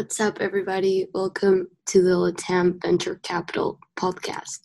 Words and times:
What's 0.00 0.18
up, 0.18 0.38
everybody? 0.40 1.08
Welcome 1.12 1.68
to 1.88 2.02
the 2.02 2.12
Latam 2.12 2.80
Venture 2.80 3.16
Capital 3.16 3.78
podcast. 3.98 4.60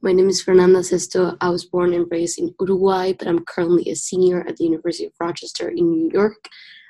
My 0.00 0.10
name 0.10 0.28
is 0.28 0.42
Fernanda 0.42 0.80
Sesto. 0.80 1.36
I 1.40 1.50
was 1.50 1.64
born 1.64 1.94
and 1.94 2.08
raised 2.10 2.40
in 2.40 2.52
Uruguay, 2.58 3.12
but 3.12 3.28
I'm 3.28 3.44
currently 3.44 3.88
a 3.88 3.94
senior 3.94 4.40
at 4.40 4.56
the 4.56 4.64
University 4.64 5.04
of 5.04 5.12
Rochester 5.20 5.68
in 5.68 5.88
New 5.88 6.10
York. 6.12 6.48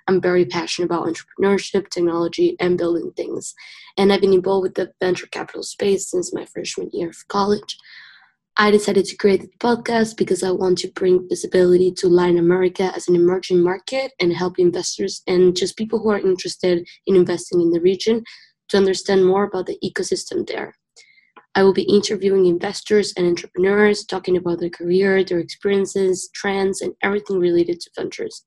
I'm 0.09 0.23
very 0.23 0.47
passionate 0.47 0.87
about 0.87 1.07
entrepreneurship, 1.07 1.91
technology, 1.91 2.57
and 2.61 2.79
building 2.79 3.13
things. 3.15 3.55
And 3.99 4.11
I've 4.11 4.23
been 4.23 4.33
involved 4.33 4.63
with 4.63 4.75
the 4.77 4.91
venture 4.99 5.27
capital 5.27 5.63
space 5.63 6.11
since 6.11 6.33
my 6.33 6.47
freshman 6.47 6.89
year 6.95 7.11
of 7.11 7.29
college. 7.29 7.77
I 8.59 8.71
decided 8.71 9.07
to 9.07 9.17
create 9.17 9.41
the 9.41 9.49
podcast 9.59 10.19
because 10.19 10.43
I 10.43 10.51
want 10.51 10.77
to 10.79 10.93
bring 10.93 11.27
visibility 11.27 11.91
to 11.93 12.09
Latin 12.09 12.37
America 12.37 12.93
as 12.95 13.09
an 13.09 13.17
emerging 13.17 13.63
market 13.63 14.13
and 14.21 14.31
help 14.31 14.59
investors 14.59 15.23
and 15.27 15.57
just 15.57 15.79
people 15.79 15.99
who 15.99 16.11
are 16.11 16.19
interested 16.19 16.87
in 17.07 17.17
investing 17.17 17.63
in 17.63 17.71
the 17.71 17.81
region 17.81 18.23
to 18.69 18.77
understand 18.77 19.25
more 19.25 19.45
about 19.45 19.67
the 19.67 19.79
ecosystem 19.83 20.47
there. 20.47 20.75
I 21.55 21.63
will 21.63 21.73
be 21.73 21.83
interviewing 21.83 22.45
investors 22.45 23.15
and 23.17 23.27
entrepreneurs, 23.27 24.05
talking 24.05 24.37
about 24.37 24.61
their 24.61 24.71
career, 24.71 25.25
their 25.25 25.39
experiences, 25.39 26.29
trends, 26.35 26.83
and 26.83 26.93
everything 27.03 27.39
related 27.39 27.81
to 27.81 27.91
ventures. 27.97 28.45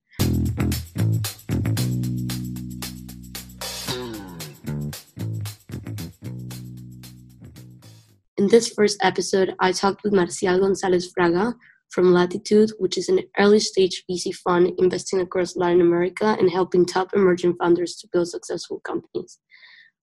In 8.46 8.52
this 8.52 8.70
first 8.70 9.00
episode, 9.02 9.56
I 9.60 9.72
talked 9.72 10.04
with 10.04 10.14
Marcial 10.14 10.60
Gonzalez 10.60 11.12
Fraga 11.12 11.56
from 11.90 12.14
Latitud, 12.14 12.70
which 12.78 12.96
is 12.96 13.10
an 13.10 13.22
early 13.40 13.60
stage 13.60 14.04
VC 14.08 14.36
fund 14.36 14.72
investing 14.78 15.20
across 15.20 15.56
Latin 15.56 15.82
America 15.82 16.38
and 16.40 16.52
helping 16.52 16.86
top 16.86 17.10
emerging 17.16 17.56
founders 17.56 17.96
to 17.96 18.08
build 18.14 18.28
successful 18.28 18.82
companies. 18.82 19.40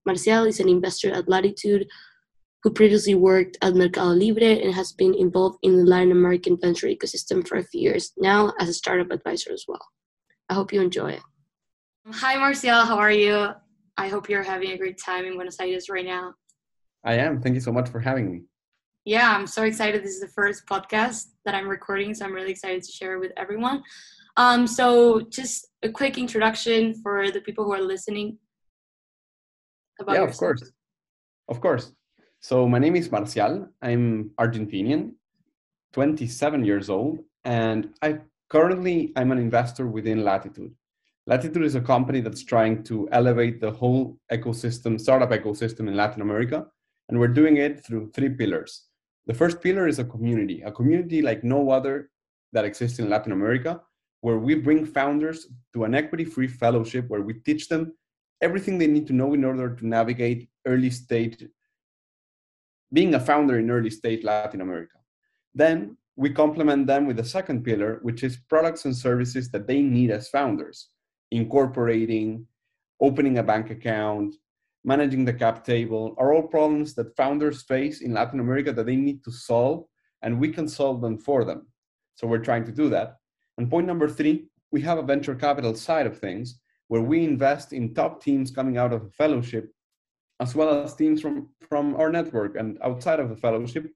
Marcial 0.05 0.43
is 0.43 0.59
an 0.59 0.69
investor 0.69 1.13
at 1.13 1.27
Latitud 1.27 1.87
who 2.65 2.73
previously 2.73 3.15
worked 3.15 3.59
at 3.63 3.77
Mercado 3.77 4.09
Libre 4.09 4.59
and 4.61 4.75
has 4.75 4.91
been 4.91 5.15
involved 5.15 5.61
in 5.63 5.77
the 5.77 5.85
Latin 5.85 6.11
American 6.11 6.59
venture 6.61 6.89
ecosystem 6.89 7.47
for 7.47 7.59
a 7.59 7.65
few 7.65 7.81
years 7.81 8.13
now 8.19 8.53
as 8.59 8.69
a 8.69 8.75
startup 8.75 9.13
advisor 9.13 9.53
as 9.53 9.67
well. 9.69 9.87
I 10.49 10.55
hope 10.55 10.73
you 10.73 10.81
enjoy 10.81 11.13
it. 11.13 11.23
Hi, 12.11 12.37
Marcial. 12.39 12.81
How 12.87 12.99
are 12.99 13.13
you? 13.13 13.51
I 13.97 14.09
hope 14.09 14.29
you're 14.29 14.43
having 14.43 14.73
a 14.73 14.79
great 14.79 14.99
time 14.99 15.27
in 15.27 15.35
Buenos 15.35 15.61
Aires 15.61 15.89
right 15.89 16.05
now. 16.05 16.35
I 17.05 17.15
am. 17.15 17.41
Thank 17.41 17.55
you 17.55 17.61
so 17.61 17.73
much 17.73 17.89
for 17.89 18.01
having 18.01 18.31
me. 18.31 18.43
Yeah, 19.05 19.35
I'm 19.37 19.49
so 19.49 19.65
excited. 19.65 20.05
This 20.05 20.15
is 20.15 20.21
the 20.21 20.29
first 20.29 20.65
podcast 20.67 21.27
that 21.45 21.55
I'm 21.55 21.69
recording, 21.69 22.15
so 22.15 22.25
I'm 22.25 22.33
really 22.33 22.53
excited 22.53 22.85
to 22.85 22.93
share 22.93 23.19
with 23.19 23.33
everyone. 23.37 23.83
Um, 24.37 24.67
so, 24.67 25.21
just 25.23 25.67
a 25.83 25.89
quick 25.89 26.17
introduction 26.19 26.95
for 27.03 27.31
the 27.33 27.41
people 27.41 27.65
who 27.65 27.73
are 27.73 27.83
listening. 27.83 28.39
About 30.01 30.15
yeah, 30.15 30.21
yourself. 30.21 30.35
of 30.35 30.39
course. 30.39 30.73
Of 31.49 31.61
course. 31.61 31.93
So, 32.41 32.69
my 32.69 32.79
name 32.79 32.95
is 32.95 33.11
Marcial. 33.11 33.69
I'm 33.83 34.31
Argentinian, 34.39 35.15
27 35.93 36.65
years 36.65 36.89
old, 36.89 37.19
and 37.45 37.91
I 38.01 38.21
currently 38.49 39.13
I'm 39.17 39.33
an 39.33 39.39
investor 39.39 39.89
within 39.89 40.21
Latitud. 40.21 40.71
Latitud 41.29 41.65
is 41.65 41.75
a 41.75 41.81
company 41.81 42.21
that's 42.21 42.45
trying 42.45 42.85
to 42.85 43.09
elevate 43.11 43.61
the 43.61 43.73
whole 43.73 44.17
ecosystem, 44.31 45.01
startup 45.01 45.31
ecosystem 45.31 45.89
in 45.89 45.97
Latin 45.97 46.23
America 46.23 46.67
and 47.09 47.19
we're 47.19 47.29
doing 47.29 47.57
it 47.57 47.85
through 47.85 48.11
three 48.13 48.31
pillars. 48.31 48.87
The 49.27 49.35
first 49.35 49.61
pillar 49.61 49.87
is 49.87 49.99
a 49.99 50.05
community, 50.05 50.63
a 50.63 50.73
community 50.73 51.23
like 51.23 51.45
no 51.45 51.71
other 51.71 52.11
that 52.53 52.65
exists 52.65 52.99
in 52.99 53.09
Latin 53.09 53.33
America, 53.33 53.81
where 54.21 54.39
we 54.39 54.55
bring 54.55 54.85
founders 54.85 55.49
to 55.75 55.85
an 55.85 55.95
equity 55.95 56.25
free 56.25 56.49
fellowship 56.49 57.09
where 57.09 57.23
we 57.23 57.35
teach 57.35 57.69
them 57.69 57.93
everything 58.41 58.79
they 58.79 58.87
need 58.87 59.07
to 59.07 59.13
know 59.13 59.35
in 59.35 59.45
order 59.45 59.75
to 59.75 59.87
navigate 59.87 60.49
early 60.67 60.91
stage, 60.91 61.45
being 62.93 63.15
a 63.15 63.21
founder 63.21 63.59
in 63.59 63.71
early 63.71 63.91
stage 63.91 64.25
Latin 64.25 64.61
America. 64.61 64.99
Then 65.55 65.97
we 66.17 66.31
complement 66.31 66.87
them 66.87 67.07
with 67.07 67.17
the 67.17 67.25
second 67.25 67.65
pillar, 67.65 67.99
which 68.03 68.23
is 68.23 68.37
products 68.49 68.85
and 68.85 68.95
services 68.95 69.51
that 69.51 69.67
they 69.67 69.81
need 69.81 70.11
as 70.11 70.29
founders, 70.29 70.89
incorporating, 71.31 72.47
opening 73.01 73.39
a 73.39 73.43
bank 73.43 73.71
account, 73.71 74.35
managing 74.85 75.25
the 75.25 75.33
cap 75.33 75.65
table 75.65 76.15
are 76.19 76.33
all 76.33 76.43
problems 76.43 76.95
that 76.95 77.17
founders 77.17 77.63
face 77.63 78.01
in 78.01 78.13
Latin 78.13 78.41
America 78.41 78.73
that 78.73 78.87
they 78.87 78.97
need 78.97 79.23
to 79.25 79.31
solve, 79.31 79.85
and 80.23 80.41
we 80.41 80.49
can 80.49 80.69
solve 80.69 81.01
them 81.01 81.19
for 81.19 81.45
them. 81.45 81.67
So 82.15 82.27
we're 82.27 82.39
trying 82.39 82.65
to 82.65 82.73
do 82.73 82.89
that. 82.91 83.17
And 83.59 83.71
point 83.71 83.87
number 83.87 84.09
three, 84.09 84.47
we 84.71 84.81
have 84.83 84.99
a 84.99 85.03
venture 85.03 85.35
capital 85.35 85.75
side 85.75 86.07
of 86.07 86.19
things 86.19 86.61
where 86.89 87.03
we 87.03 87.25
invest 87.25 87.73
in 87.73 87.95
top 87.95 88.23
teams 88.23 88.51
coming 88.51 88.77
out 88.77 88.93
of 88.93 89.05
the 89.05 89.11
fellowship, 89.11 89.73
as 90.41 90.55
well 90.55 90.83
as 90.83 90.95
teams 90.95 91.21
from, 91.21 91.49
from 91.69 91.95
our 91.97 92.11
network 92.11 92.57
and 92.57 92.79
outside 92.83 93.21
of 93.21 93.29
the 93.29 93.37
fellowship 93.37 93.87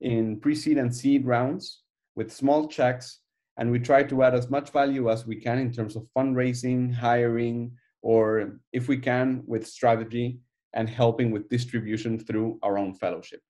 in 0.00 0.40
pre 0.40 0.54
seed 0.54 0.78
and 0.78 0.94
seed 0.94 1.26
rounds 1.26 1.82
with 2.16 2.32
small 2.32 2.68
checks. 2.68 3.20
And 3.56 3.70
we 3.70 3.78
try 3.78 4.04
to 4.04 4.22
add 4.22 4.34
as 4.34 4.48
much 4.48 4.70
value 4.70 5.10
as 5.10 5.26
we 5.26 5.36
can 5.36 5.58
in 5.58 5.72
terms 5.72 5.96
of 5.96 6.06
fundraising, 6.16 6.94
hiring, 6.94 7.72
or 8.02 8.60
if 8.72 8.88
we 8.88 8.96
can 8.96 9.42
with 9.46 9.66
strategy 9.66 10.40
and 10.74 10.88
helping 10.88 11.30
with 11.30 11.48
distribution 11.48 12.18
through 12.18 12.58
our 12.62 12.78
own 12.78 12.94
fellowship. 12.94 13.40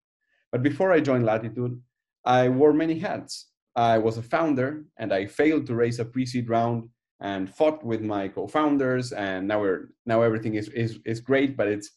But 0.53 0.63
before 0.63 0.93
I 0.93 1.01
joined 1.01 1.25
Latitud, 1.25 1.79
I 2.25 2.49
wore 2.49 2.73
many 2.73 2.99
hats. 2.99 3.51
I 3.77 3.99
was 3.99 4.19
a 4.19 4.23
founder 4.23 4.85
and 4.99 5.13
I 5.13 5.27
failed 5.27 5.67
to 5.67 5.75
raise 5.75 6.01
a 6.01 6.05
pre-seed 6.05 6.49
round 6.49 6.89
and 7.21 7.55
fought 7.55 7.85
with 7.85 8.01
my 8.01 8.29
co-founders 8.29 9.13
and 9.13 9.47
now 9.47 9.61
we're 9.61 9.91
now 10.07 10.23
everything 10.23 10.55
is 10.55 10.69
is, 10.71 10.99
is 11.05 11.21
great 11.21 11.57
but 11.57 11.69
it's 11.69 11.91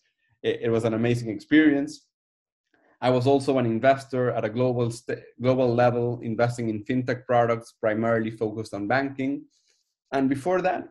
it, 0.43 0.63
it 0.63 0.69
was 0.69 0.83
an 0.83 0.93
amazing 0.93 1.29
experience 1.29 2.05
I 3.03 3.09
was 3.09 3.27
also 3.27 3.57
an 3.57 3.65
investor 3.65 4.31
at 4.31 4.45
a 4.45 4.49
global 4.49 4.89
st- 4.89 5.19
global 5.41 5.75
level, 5.75 6.21
investing 6.21 6.69
in 6.69 6.85
fintech 6.85 7.25
products, 7.25 7.73
primarily 7.73 8.31
focused 8.31 8.73
on 8.73 8.87
banking. 8.87 9.43
And 10.13 10.29
before 10.29 10.61
that, 10.61 10.87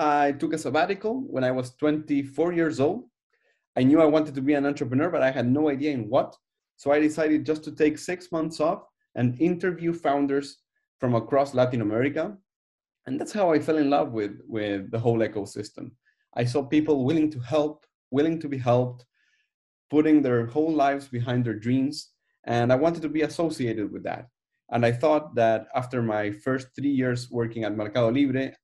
I 0.00 0.32
took 0.32 0.54
a 0.54 0.58
sabbatical 0.58 1.20
when 1.28 1.44
I 1.44 1.50
was 1.50 1.74
24 1.74 2.54
years 2.54 2.80
old. 2.80 3.04
I 3.76 3.82
knew 3.82 4.00
I 4.00 4.06
wanted 4.06 4.34
to 4.34 4.40
be 4.40 4.54
an 4.54 4.64
entrepreneur, 4.64 5.10
but 5.10 5.22
I 5.22 5.30
had 5.30 5.46
no 5.46 5.68
idea 5.68 5.90
in 5.90 6.08
what. 6.08 6.34
So 6.78 6.90
I 6.90 7.00
decided 7.00 7.44
just 7.44 7.62
to 7.64 7.72
take 7.72 7.98
six 7.98 8.32
months 8.32 8.60
off 8.60 8.84
and 9.14 9.38
interview 9.38 9.92
founders 9.92 10.56
from 11.00 11.14
across 11.14 11.52
Latin 11.52 11.82
America. 11.82 12.34
And 13.04 13.20
that's 13.20 13.32
how 13.32 13.52
I 13.52 13.58
fell 13.58 13.76
in 13.76 13.90
love 13.90 14.12
with, 14.12 14.40
with 14.48 14.90
the 14.90 14.98
whole 14.98 15.18
ecosystem. 15.18 15.90
I 16.34 16.44
saw 16.44 16.62
people 16.62 17.04
willing 17.04 17.30
to 17.32 17.40
help, 17.40 17.84
willing 18.10 18.40
to 18.40 18.48
be 18.48 18.56
helped, 18.56 19.04
putting 19.90 20.22
their 20.22 20.46
whole 20.46 20.72
lives 20.72 21.08
behind 21.08 21.44
their 21.44 21.58
dreams. 21.58 22.08
And 22.44 22.72
I 22.72 22.76
wanted 22.76 23.02
to 23.02 23.10
be 23.10 23.20
associated 23.20 23.92
with 23.92 24.04
that. 24.04 24.28
And 24.70 24.86
I 24.86 24.92
thought 24.92 25.34
that 25.34 25.66
after 25.74 26.00
my 26.00 26.30
first 26.30 26.68
three 26.74 26.88
years 26.88 27.30
working 27.30 27.64
at 27.64 27.76
Mercado 27.76 28.10
Libre, 28.10 28.54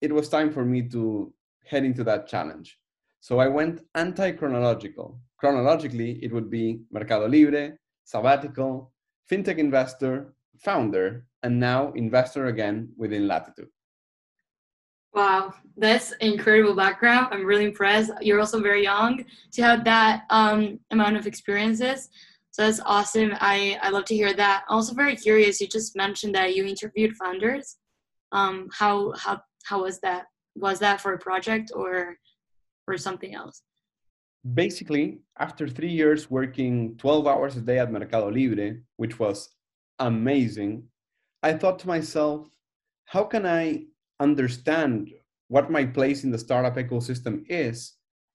it 0.00 0.12
was 0.12 0.28
time 0.28 0.52
for 0.52 0.64
me 0.64 0.82
to 0.88 1.32
head 1.64 1.84
into 1.84 2.04
that 2.04 2.26
challenge. 2.26 2.78
So 3.20 3.38
I 3.38 3.48
went 3.48 3.80
anti 3.94 4.32
chronological. 4.32 5.18
Chronologically, 5.38 6.18
it 6.22 6.32
would 6.32 6.50
be 6.50 6.80
Mercado 6.90 7.26
Libre, 7.28 7.76
sabbatical, 8.04 8.92
fintech 9.30 9.58
investor, 9.58 10.34
founder, 10.58 11.26
and 11.42 11.58
now 11.58 11.92
investor 11.92 12.46
again 12.46 12.88
within 12.96 13.22
Latitud. 13.22 13.68
Wow, 15.12 15.54
that's 15.76 16.12
incredible 16.20 16.74
background. 16.74 17.28
I'm 17.30 17.44
really 17.44 17.64
impressed. 17.64 18.10
You're 18.20 18.38
also 18.38 18.60
very 18.60 18.82
young 18.82 19.24
to 19.52 19.62
have 19.62 19.82
that 19.84 20.24
um, 20.30 20.78
amount 20.90 21.16
of 21.16 21.26
experiences. 21.26 22.10
So 22.50 22.62
that's 22.62 22.80
awesome. 22.84 23.32
I, 23.40 23.78
I 23.82 23.90
love 23.90 24.04
to 24.06 24.14
hear 24.14 24.34
that. 24.34 24.64
I'm 24.68 24.76
also 24.76 24.94
very 24.94 25.16
curious. 25.16 25.60
You 25.60 25.68
just 25.68 25.96
mentioned 25.96 26.34
that 26.34 26.54
you 26.54 26.64
interviewed 26.64 27.16
founders. 27.16 27.76
Um, 28.32 28.68
how 28.72 29.12
how 29.12 29.40
how 29.66 29.82
was 29.82 29.98
that? 30.00 30.26
Was 30.54 30.78
that 30.78 31.00
for 31.00 31.12
a 31.12 31.18
project 31.18 31.72
or 31.74 32.16
for 32.84 32.96
something 32.96 33.34
else? 33.34 33.62
Basically, 34.54 35.20
after 35.38 35.68
three 35.68 35.90
years 35.90 36.30
working 36.30 36.96
12 36.98 37.26
hours 37.26 37.56
a 37.56 37.60
day 37.60 37.78
at 37.80 37.90
Mercado 37.90 38.30
Libre, 38.30 38.76
which 38.96 39.18
was 39.18 39.48
amazing, 39.98 40.84
I 41.42 41.54
thought 41.54 41.80
to 41.80 41.88
myself, 41.88 42.48
how 43.06 43.24
can 43.24 43.44
I 43.44 43.86
understand 44.20 45.10
what 45.48 45.70
my 45.70 45.84
place 45.84 46.22
in 46.22 46.30
the 46.30 46.38
startup 46.38 46.76
ecosystem 46.76 47.44
is 47.48 47.94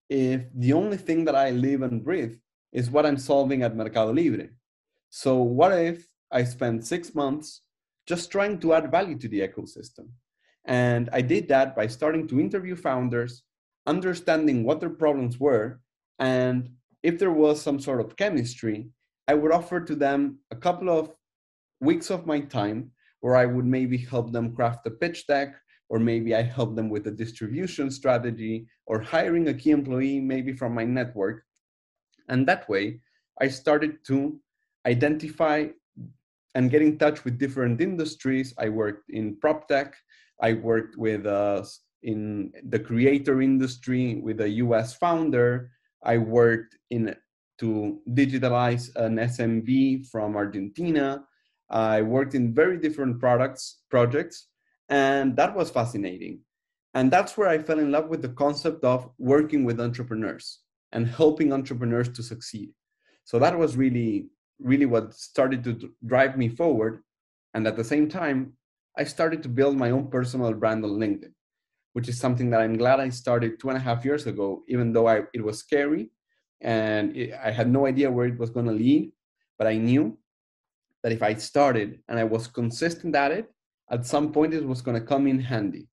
if 0.09 0.41
the 0.53 0.73
only 0.73 0.97
thing 0.97 1.23
that 1.25 1.35
I 1.35 1.51
live 1.51 1.81
and 1.81 2.03
breathe 2.03 2.35
is 2.73 2.91
what 2.91 3.05
I'm 3.05 3.17
solving 3.17 3.63
at 3.63 3.75
Mercado 3.75 4.11
Libre? 4.11 4.49
So, 5.09 5.37
what 5.41 5.71
if 5.71 6.07
I 6.29 6.43
spend 6.43 6.85
six 6.85 7.15
months 7.15 7.61
just 8.05 8.31
trying 8.31 8.59
to 8.59 8.73
add 8.73 8.91
value 8.91 9.17
to 9.19 9.29
the 9.29 9.41
ecosystem? 9.41 10.09
And 10.65 11.09
I 11.11 11.21
did 11.21 11.47
that 11.49 11.75
by 11.75 11.87
starting 11.87 12.27
to 12.27 12.39
interview 12.39 12.75
founders, 12.75 13.43
understanding 13.87 14.63
what 14.63 14.79
their 14.79 14.89
problems 14.89 15.39
were, 15.39 15.81
and 16.19 16.69
if 17.03 17.17
there 17.17 17.31
was 17.31 17.61
some 17.61 17.79
sort 17.79 17.99
of 17.99 18.15
chemistry, 18.15 18.89
I 19.27 19.33
would 19.33 19.51
offer 19.51 19.79
to 19.79 19.95
them 19.95 20.39
a 20.51 20.55
couple 20.55 20.89
of 20.89 21.11
weeks 21.79 22.11
of 22.11 22.27
my 22.27 22.41
time 22.41 22.91
where 23.21 23.35
I 23.35 23.45
would 23.45 23.65
maybe 23.65 23.97
help 23.97 24.31
them 24.31 24.55
craft 24.55 24.85
a 24.85 24.91
pitch 24.91 25.25
deck 25.27 25.55
or 25.89 25.99
maybe 25.99 26.35
I 26.35 26.41
help 26.43 26.75
them 26.75 26.89
with 26.89 27.07
a 27.07 27.11
distribution 27.11 27.91
strategy 27.91 28.67
or 28.85 29.01
hiring 29.01 29.47
a 29.47 29.53
key 29.53 29.71
employee, 29.71 30.19
maybe 30.19 30.53
from 30.53 30.73
my 30.73 30.85
network. 30.85 31.43
And 32.29 32.47
that 32.47 32.69
way, 32.69 33.01
I 33.39 33.47
started 33.47 34.05
to 34.05 34.39
identify 34.85 35.67
and 36.55 36.69
get 36.69 36.81
in 36.81 36.97
touch 36.97 37.23
with 37.23 37.39
different 37.39 37.81
industries. 37.81 38.53
I 38.57 38.69
worked 38.69 39.09
in 39.09 39.37
prop 39.37 39.67
tech. 39.67 39.95
I 40.41 40.53
worked 40.53 40.97
with 40.97 41.25
uh, 41.25 41.63
in 42.03 42.51
the 42.69 42.79
creator 42.79 43.41
industry 43.41 44.19
with 44.23 44.41
a 44.41 44.49
US 44.49 44.95
founder. 44.95 45.71
I 46.03 46.17
worked 46.17 46.77
in 46.89 47.15
to 47.59 47.99
digitalize 48.09 48.93
an 48.95 49.17
SMB 49.17 50.07
from 50.07 50.35
Argentina. 50.35 51.23
I 51.69 52.01
worked 52.01 52.33
in 52.33 52.53
very 52.53 52.77
different 52.77 53.19
products 53.19 53.83
projects 53.89 54.47
and 54.89 55.35
that 55.37 55.55
was 55.55 55.71
fascinating. 55.71 56.39
And 56.93 57.09
that's 57.09 57.37
where 57.37 57.47
I 57.47 57.59
fell 57.59 57.79
in 57.79 57.91
love 57.91 58.09
with 58.09 58.21
the 58.21 58.29
concept 58.29 58.83
of 58.83 59.09
working 59.17 59.63
with 59.63 59.79
entrepreneurs 59.79 60.59
and 60.91 61.07
helping 61.07 61.53
entrepreneurs 61.53 62.09
to 62.09 62.23
succeed. 62.23 62.71
So 63.23 63.39
that 63.39 63.57
was 63.57 63.77
really, 63.77 64.27
really 64.63 64.85
what 64.85 65.13
started 65.13 65.63
to 65.63 65.91
drive 66.05 66.37
me 66.37 66.49
forward. 66.49 67.03
And 67.53 67.67
at 67.67 67.75
the 67.75 67.83
same 67.83 68.09
time, 68.09 68.53
I 68.97 69.03
started 69.03 69.41
to 69.43 69.49
build 69.49 69.77
my 69.77 69.91
own 69.91 70.09
personal 70.09 70.53
brand 70.53 70.83
on 70.83 70.91
LinkedIn, 70.91 71.33
which 71.93 72.09
is 72.09 72.17
something 72.17 72.49
that 72.51 72.61
I'm 72.61 72.77
glad 72.77 72.99
I 72.99 73.09
started 73.09 73.59
two 73.59 73.69
and 73.69 73.77
a 73.77 73.81
half 73.81 74.05
years 74.05 74.27
ago, 74.27 74.63
even 74.67 74.93
though 74.93 75.07
I, 75.07 75.23
it 75.33 75.43
was 75.43 75.59
scary 75.59 76.11
and 76.61 77.15
it, 77.15 77.33
I 77.33 77.51
had 77.51 77.69
no 77.69 77.85
idea 77.85 78.11
where 78.11 78.27
it 78.27 78.37
was 78.37 78.49
going 78.49 78.67
to 78.67 78.71
lead. 78.71 79.11
But 79.57 79.67
I 79.67 79.77
knew 79.77 80.17
that 81.03 81.11
if 81.11 81.21
I 81.21 81.33
started 81.35 81.99
and 82.07 82.19
I 82.19 82.23
was 82.23 82.47
consistent 82.47 83.15
at 83.15 83.31
it, 83.31 83.47
at 83.89 84.05
some 84.05 84.31
point 84.31 84.53
it 84.53 84.65
was 84.65 84.81
going 84.81 84.99
to 84.99 85.05
come 85.05 85.27
in 85.27 85.39
handy. 85.39 85.87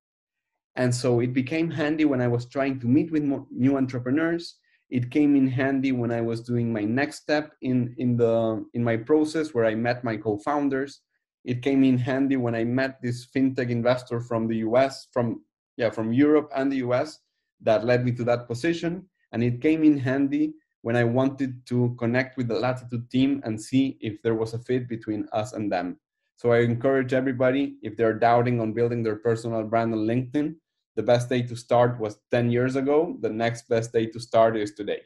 And 0.77 0.95
so 0.95 1.21
it 1.21 1.33
became 1.33 1.71
handy 1.71 2.05
when 2.05 2.21
I 2.21 2.29
was 2.29 2.47
trying 2.47 2.79
to 2.81 2.87
meet 2.87 3.11
with 3.11 3.25
new 3.51 3.77
entrepreneurs. 3.77 4.57
It 4.91 5.11
came 5.11 5.37
in 5.37 5.47
handy 5.47 5.93
when 5.93 6.11
I 6.11 6.21
was 6.21 6.41
doing 6.41 6.73
my 6.73 6.83
next 6.83 7.17
step 7.21 7.53
in, 7.61 7.95
in, 7.99 8.17
the, 8.17 8.65
in 8.73 8.83
my 8.83 8.97
process 8.97 9.53
where 9.53 9.67
I 9.67 9.75
met 9.75 10.03
my 10.03 10.17
co-founders. 10.17 11.01
It 11.45 11.63
came 11.63 11.85
in 11.85 11.99
handy 11.99 12.37
when 12.37 12.55
I 12.55 12.65
met 12.65 13.01
this 13.03 13.27
fintech 13.35 13.71
investor 13.71 14.21
from 14.21 14.49
the 14.49 14.57
US, 14.69 15.09
from, 15.13 15.43
yeah, 15.77 15.91
from 15.91 16.13
Europe 16.13 16.51
and 16.57 16.73
the 16.73 16.79
US 16.89 17.19
that 17.61 17.85
led 17.85 18.05
me 18.05 18.13
to 18.13 18.25
that 18.25 18.47
position. 18.47 19.09
And 19.33 19.43
it 19.43 19.61
came 19.61 19.85
in 19.85 19.99
handy 19.99 20.55
when 20.83 20.97
I 20.97 21.05
wanted 21.05 21.67
to 21.67 21.95
connect 21.99 22.37
with 22.37 22.49
the 22.49 22.55
Latitud 22.55 23.11
team 23.11 23.43
and 23.45 23.61
see 23.61 23.99
if 24.01 24.23
there 24.23 24.35
was 24.35 24.55
a 24.55 24.59
fit 24.59 24.89
between 24.89 25.29
us 25.33 25.53
and 25.53 25.71
them. 25.71 25.99
So 26.37 26.53
I 26.53 26.61
encourage 26.61 27.13
everybody, 27.13 27.77
if 27.83 27.97
they're 27.97 28.19
doubting 28.19 28.61
on 28.61 28.73
building 28.73 29.03
their 29.03 29.17
personal 29.17 29.65
brand 29.65 29.93
on 29.93 30.07
LinkedIn, 30.07 30.55
the 30.99 31.03
best 31.05 31.29
day 31.29 31.43
to 31.43 31.55
start 31.55 32.01
was 32.01 32.19
10 32.33 32.51
years 32.51 32.75
ago. 32.75 33.17
The 33.21 33.31
next 33.31 33.69
best 33.69 33.93
day 33.93 34.07
to 34.07 34.19
start 34.19 34.57
is 34.57 34.75
today. 34.75 35.03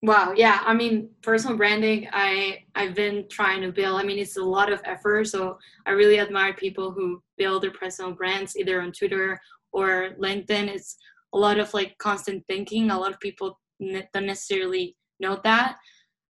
Wow, 0.00 0.32
yeah. 0.34 0.62
I 0.64 0.72
mean, 0.72 1.10
personal 1.20 1.58
branding, 1.58 2.08
I 2.12 2.64
I've 2.74 2.94
been 2.94 3.28
trying 3.28 3.60
to 3.60 3.70
build. 3.70 4.00
I 4.00 4.04
mean, 4.04 4.18
it's 4.18 4.38
a 4.38 4.42
lot 4.42 4.72
of 4.72 4.80
effort, 4.84 5.26
so 5.26 5.58
I 5.86 5.90
really 5.90 6.18
admire 6.18 6.54
people 6.54 6.92
who 6.92 7.22
build 7.36 7.62
their 7.62 7.72
personal 7.72 8.12
brands 8.12 8.56
either 8.56 8.80
on 8.80 8.90
Twitter 8.90 9.38
or 9.70 10.16
LinkedIn. 10.18 10.66
It's 10.76 10.96
a 11.34 11.38
lot 11.38 11.58
of 11.58 11.72
like 11.74 11.98
constant 11.98 12.42
thinking. 12.48 12.90
A 12.90 12.98
lot 12.98 13.12
of 13.12 13.20
people 13.20 13.60
don't 13.78 14.26
necessarily 14.26 14.96
know 15.20 15.38
that. 15.44 15.76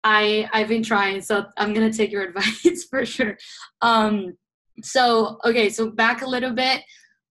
I 0.05 0.49
I've 0.55 0.69
been 0.69 0.83
trying, 0.83 1.21
so 1.21 1.45
I'm 1.59 1.75
gonna 1.75 1.93
take 1.93 2.13
your 2.13 2.23
advice 2.29 2.87
for 2.89 3.05
sure. 3.05 3.37
Um, 3.83 4.39
so 4.83 5.39
okay, 5.45 5.69
so 5.69 5.91
back 5.91 6.23
a 6.23 6.33
little 6.35 6.55
bit. 6.55 6.81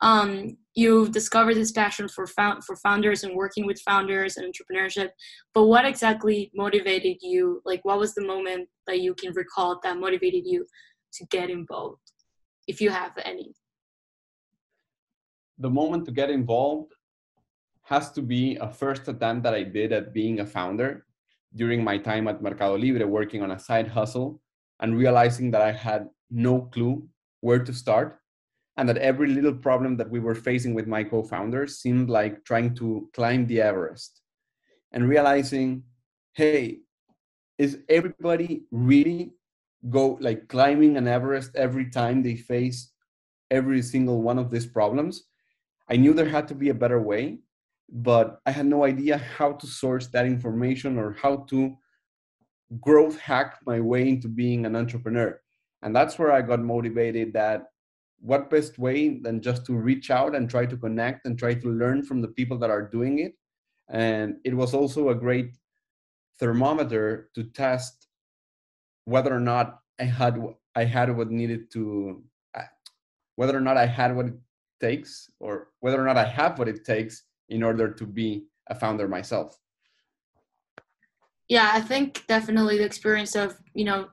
Um, 0.01 0.57
you've 0.75 1.12
discovered 1.12 1.56
this 1.56 1.71
passion 1.71 2.07
for 2.07 2.27
found, 2.27 2.63
for 2.63 2.75
founders 2.77 3.24
and 3.24 3.36
working 3.36 3.66
with 3.66 3.81
founders 3.81 4.38
and 4.38 4.54
entrepreneurship. 4.54 5.10
But 5.54 5.66
what 5.66 5.86
exactly 5.86 6.51
motivated 6.56 7.18
you? 7.21 7.62
Like, 7.66 7.83
what 7.83 8.00
was 8.00 8.13
the 8.13 8.25
moment 8.25 8.69
that 8.88 9.01
you 9.01 9.13
can 9.13 9.33
recall 9.33 9.80
that 9.83 9.98
motivated 9.98 10.44
you 10.45 10.66
to 11.13 11.25
get 11.25 11.50
involved, 11.50 12.01
if 12.68 12.80
you 12.81 12.89
have 12.89 13.12
any? 13.24 13.54
The 15.57 15.69
moment 15.69 16.06
to 16.06 16.12
get 16.12 16.30
involved 16.30 16.94
has 17.83 18.12
to 18.12 18.21
be 18.21 18.56
a 18.57 18.69
first 18.69 19.07
attempt 19.07 19.44
that 19.44 19.54
I 19.54 19.63
did 19.63 19.92
at 19.92 20.13
being 20.13 20.39
a 20.39 20.45
founder 20.45 21.06
during 21.56 21.83
my 21.83 21.98
time 21.98 22.27
at 22.27 22.42
Mercado 22.42 22.77
Libre 22.77 23.07
working 23.07 23.42
on 23.42 23.51
a 23.51 23.60
side 23.60 23.88
hustle 23.88 24.39
and 24.80 24.98
realizing 24.98 25.50
that 25.51 25.63
I 25.63 25.71
had 25.71 26.07
no 26.30 26.62
clue 26.62 27.07
where 27.42 27.60
to 27.60 27.74
start 27.74 28.19
and 28.80 28.90
that 28.90 28.98
every 28.98 29.28
little 29.28 29.54
problem 29.54 29.98
that 29.98 30.10
we 30.10 30.20
were 30.20 30.36
facing 30.36 30.74
with 30.74 30.88
my 30.88 31.04
co-founders 31.04 31.78
seemed 31.78 32.10
like 32.10 32.44
trying 32.46 32.74
to 32.76 33.10
climb 33.14 33.46
the 33.46 33.62
Everest 33.62 34.22
and 34.92 35.08
realizing, 35.08 35.84
hey, 36.34 36.80
is 37.58 37.80
everybody 37.90 38.64
really 38.72 39.34
go 39.90 40.18
like 40.22 40.48
climbing 40.48 40.98
an 40.98 41.08
Everest 41.08 41.56
every 41.56 41.90
time 41.90 42.24
they 42.24 42.36
face 42.36 42.92
every 43.52 43.81
single 43.81 44.22
one 44.22 44.40
of 44.40 44.50
these 44.50 44.66
problems? 44.66 45.26
I 45.90 45.98
knew 45.98 46.14
there 46.14 46.30
had 46.30 46.48
to 46.48 46.56
be 46.56 46.70
a 46.70 46.81
better 46.84 47.02
way 47.02 47.40
but 47.92 48.40
I 48.46 48.52
had 48.52 48.66
no 48.66 48.86
idea 48.86 49.18
how 49.18 49.54
to 49.54 49.68
source 49.68 50.08
that 50.08 50.26
information 50.26 50.98
or 50.98 51.14
how 51.14 51.38
to 51.50 51.76
growth 52.80 53.20
hack 53.20 53.60
my 53.66 53.80
way 53.80 54.08
into 54.08 54.28
being 54.28 54.66
an 54.66 54.76
entrepreneur. 54.76 55.40
And 55.81 55.96
that's 55.96 56.20
where 56.20 56.31
I 56.31 56.42
got 56.42 56.60
motivated 56.60 57.34
that 57.34 57.66
what 58.21 58.50
best 58.50 58.77
way 58.77 59.19
than 59.19 59.42
just 59.42 59.66
to 59.66 59.74
reach 59.74 60.12
out 60.12 60.36
and 60.36 60.50
try 60.50 60.66
to 60.66 60.77
connect 60.77 61.25
and 61.25 61.38
try 61.38 61.54
to 61.54 61.69
learn 61.69 62.04
from 62.04 62.21
the 62.21 62.27
people 62.27 62.57
that 62.60 62.69
are 62.69 62.88
doing 62.88 63.19
it. 63.19 63.33
And 63.89 64.36
it 64.44 64.54
was 64.54 64.74
also 64.74 65.10
a 65.10 65.16
great 65.16 65.57
thermometer 66.39 67.30
to 67.36 67.44
test 67.44 68.07
whether 69.06 69.33
or 69.33 69.39
not 69.39 69.80
I 70.00 70.04
had 70.04 70.39
I 70.75 70.86
had 70.86 71.16
what 71.16 71.31
needed 71.31 71.71
to 71.71 72.24
uh, 72.56 72.63
whether 73.36 73.57
or 73.57 73.62
not 73.62 73.77
I 73.77 73.86
had 73.86 74.16
what 74.16 74.27
it 74.27 74.38
takes 74.80 75.30
or 75.39 75.69
whether 75.80 76.00
or 76.00 76.06
not 76.06 76.18
I 76.18 76.25
have 76.25 76.60
what 76.60 76.68
it 76.68 76.86
takes 76.86 77.24
in 77.50 77.63
order 77.63 77.92
to 77.92 78.06
be 78.06 78.45
a 78.68 78.75
founder 78.75 79.07
myself 79.07 79.57
yeah 81.50 81.71
i 81.74 81.81
think 81.81 82.24
definitely 82.27 82.77
the 82.77 82.86
experience 82.86 83.36
of 83.36 83.57
you 83.74 83.83
know 83.83 84.07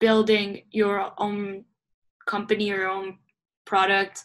building 0.00 0.62
your 0.70 1.12
own 1.18 1.64
company 2.28 2.68
your 2.68 2.88
own 2.88 3.18
product 3.64 4.24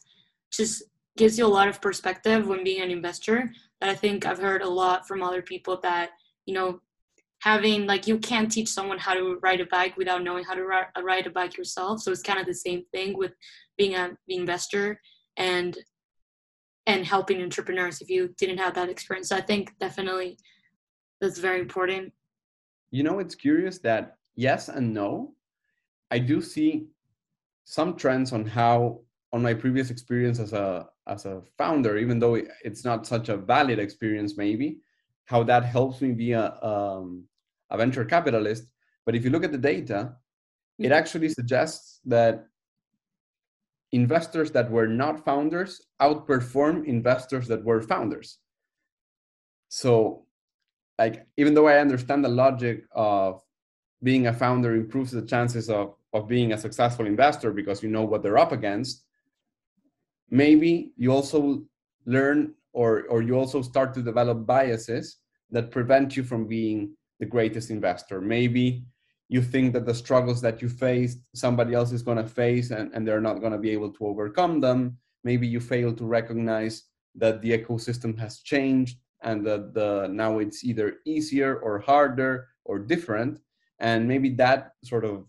just 0.52 0.84
gives 1.18 1.38
you 1.38 1.46
a 1.46 1.56
lot 1.58 1.68
of 1.68 1.82
perspective 1.82 2.48
when 2.48 2.64
being 2.64 2.82
an 2.82 2.92
investor 2.92 3.52
that 3.80 3.90
i 3.90 3.96
think 3.96 4.26
i've 4.26 4.46
heard 4.48 4.62
a 4.62 4.70
lot 4.82 5.08
from 5.08 5.24
other 5.24 5.42
people 5.42 5.80
that 5.82 6.12
you 6.46 6.54
know 6.54 6.80
having 7.40 7.86
like 7.88 8.08
you 8.08 8.18
can't 8.20 8.52
teach 8.52 8.70
someone 8.70 9.00
how 9.00 9.14
to 9.14 9.40
ride 9.42 9.62
a 9.62 9.66
bike 9.78 9.98
without 9.98 10.24
knowing 10.24 10.44
how 10.44 10.54
to 10.54 10.64
ride 11.12 11.28
a 11.28 11.30
bike 11.32 11.58
yourself 11.58 12.00
so 12.00 12.12
it's 12.12 12.22
kind 12.30 12.40
of 12.40 12.46
the 12.46 12.54
same 12.54 12.84
thing 12.94 13.18
with 13.18 13.34
being 13.78 13.96
an 13.96 14.18
investor 14.28 15.00
and 15.38 15.78
and 16.86 17.06
helping 17.06 17.42
entrepreneurs 17.42 18.02
if 18.02 18.10
you 18.10 18.34
didn't 18.38 18.58
have 18.58 18.74
that 18.76 18.90
experience. 18.90 19.30
So 19.30 19.38
I 19.38 19.42
think 19.42 19.78
definitely 19.80 20.38
that's 21.22 21.40
very 21.40 21.60
important. 21.60 22.12
You 22.92 23.04
know, 23.04 23.20
it's 23.20 23.36
curious 23.36 23.80
that 23.80 24.18
yes 24.36 24.70
and 24.70 24.94
no. 24.94 25.34
I 26.12 26.20
do 26.20 26.42
see 26.42 26.88
some 27.66 27.96
trends 27.96 28.34
on 28.34 28.46
how 28.46 29.02
on 29.32 29.42
my 29.42 29.54
previous 29.54 29.90
experience 29.90 30.40
as 30.40 30.54
a 30.54 30.88
as 31.08 31.26
a 31.26 31.42
founder, 31.58 31.98
even 31.98 32.20
though 32.20 32.36
it's 32.64 32.86
not 32.86 33.08
such 33.08 33.30
a 33.30 33.38
valid 33.38 33.80
experience, 33.80 34.38
maybe 34.38 34.80
how 35.26 35.44
that 35.44 35.66
helps 35.66 36.02
me 36.02 36.12
be 36.12 36.32
a 36.34 36.54
um, 36.62 37.26
a 37.70 37.78
venture 37.78 38.06
capitalist. 38.06 38.66
But 39.06 39.16
if 39.16 39.24
you 39.24 39.32
look 39.32 39.44
at 39.44 39.52
the 39.52 39.58
data, 39.58 40.16
it 40.80 40.84
mm-hmm. 40.84 40.94
actually 40.94 41.30
suggests 41.30 42.00
that 42.06 42.46
investors 43.92 44.52
that 44.52 44.70
were 44.72 44.88
not 44.88 45.24
founders 45.24 45.82
outperform 46.02 46.86
investors 46.86 47.48
that 47.48 47.64
were 47.64 47.82
founders. 47.82 48.40
So, 49.70 50.26
like, 50.98 51.28
even 51.38 51.54
though 51.54 51.68
I 51.68 51.80
understand 51.80 52.24
the 52.24 52.30
logic 52.30 52.86
of 52.92 53.42
being 54.02 54.28
a 54.28 54.34
founder 54.34 54.76
improves 54.76 55.12
the 55.12 55.22
chances 55.22 55.70
of, 55.70 55.96
of 56.14 56.28
being 56.28 56.54
a 56.54 56.58
successful 56.58 57.06
investor 57.06 57.52
because 57.52 57.82
you 57.82 57.90
know 57.90 58.04
what 58.04 58.22
they're 58.22 58.38
up 58.38 58.52
against, 58.52 59.04
maybe 60.30 60.94
you 60.96 61.12
also 61.12 61.64
learn 62.06 62.54
or, 62.74 63.04
or 63.10 63.22
you 63.22 63.36
also 63.36 63.62
start 63.62 63.94
to 63.94 64.02
develop 64.02 64.46
biases 64.46 65.18
that 65.52 65.72
prevent 65.72 66.16
you 66.16 66.24
from 66.24 66.48
being 66.48 66.96
the 67.20 67.26
greatest 67.26 67.70
investor. 67.70 68.20
Maybe 68.22 68.84
you 69.30 69.42
think 69.42 69.74
that 69.74 69.86
the 69.86 69.94
struggles 69.94 70.42
that 70.42 70.62
you 70.62 70.70
faced 70.70 71.20
somebody 71.34 71.74
else 71.74 71.92
is 71.92 72.02
going 72.02 72.18
to 72.18 72.28
face 72.28 72.72
and, 72.72 72.92
and 72.94 73.08
they're 73.08 73.22
not 73.22 73.40
going 73.40 73.52
to 73.52 73.58
be 73.58 73.72
able 73.72 73.92
to 73.92 74.08
overcome 74.08 74.60
them 74.60 74.98
maybe 75.24 75.48
you 75.48 75.60
fail 75.60 75.94
to 75.94 76.06
recognize 76.06 76.84
that 77.16 77.42
the 77.42 77.58
ecosystem 77.58 78.18
has 78.18 78.40
changed 78.40 78.98
and 79.22 79.46
that 79.46 79.74
the 79.74 80.08
now 80.12 80.40
it's 80.40 80.64
either 80.64 80.98
easier 81.06 81.58
or 81.58 81.80
harder 81.80 82.48
or 82.66 82.80
different 82.80 83.40
and 83.80 84.08
maybe 84.08 84.30
that 84.30 84.74
sort 84.84 85.06
of 85.06 85.26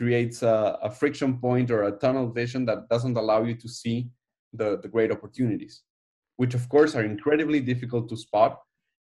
creates 0.00 0.42
a, 0.42 0.78
a 0.82 0.90
friction 0.90 1.36
point 1.36 1.70
or 1.70 1.82
a 1.82 1.92
tunnel 1.92 2.30
vision 2.30 2.64
that 2.64 2.88
doesn't 2.88 3.18
allow 3.18 3.42
you 3.42 3.54
to 3.54 3.68
see 3.68 4.08
the, 4.54 4.78
the 4.80 4.88
great 4.88 5.12
opportunities, 5.12 5.82
which 6.38 6.54
of 6.54 6.66
course 6.70 6.94
are 6.94 7.04
incredibly 7.04 7.60
difficult 7.60 8.08
to 8.08 8.16
spot. 8.16 8.62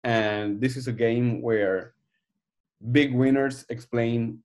And 0.04 0.60
this 0.60 0.76
is 0.76 0.90
a 0.90 0.92
game 1.06 1.42
where 1.42 1.94
big 2.92 3.14
winners 3.14 3.66
explain 3.70 4.40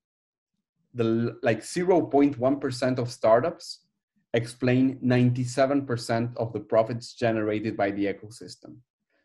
the 0.95 1.37
like 1.43 1.63
0.1% 1.63 2.99
of 2.99 3.11
startups 3.11 3.81
explain 4.33 5.01
97% 5.05 6.37
of 6.37 6.53
the 6.53 6.61
profits 6.61 7.15
generated 7.15 7.77
by 7.77 7.91
the 7.91 8.05
ecosystem. 8.05 8.77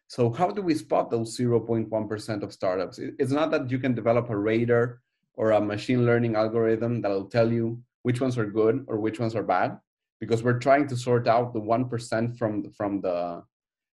So 0.07 0.31
how 0.31 0.49
do 0.49 0.63
we 0.63 0.73
spot 0.73 1.11
those 1.11 1.37
0.1% 1.37 2.43
of 2.43 2.51
startups? 2.51 2.97
It's 2.97 3.31
not 3.31 3.51
that 3.51 3.69
you 3.69 3.77
can 3.77 3.93
develop 3.93 4.29
a 4.29 4.37
radar 4.37 5.01
or 5.35 5.51
a 5.51 5.61
machine 5.61 6.05
learning 6.05 6.35
algorithm 6.35 7.01
that'll 7.01 7.29
tell 7.29 7.51
you 7.51 7.81
which 8.03 8.21
ones 8.21 8.37
are 8.37 8.45
good 8.45 8.85
or 8.87 8.99
which 8.99 9.19
ones 9.19 9.35
are 9.35 9.43
bad, 9.43 9.79
because 10.19 10.43
we're 10.43 10.59
trying 10.59 10.87
to 10.87 10.95
sort 10.95 11.27
out 11.27 11.53
the 11.53 11.61
1% 11.61 12.37
from, 12.37 12.71
from, 12.71 13.01
the, 13.01 13.43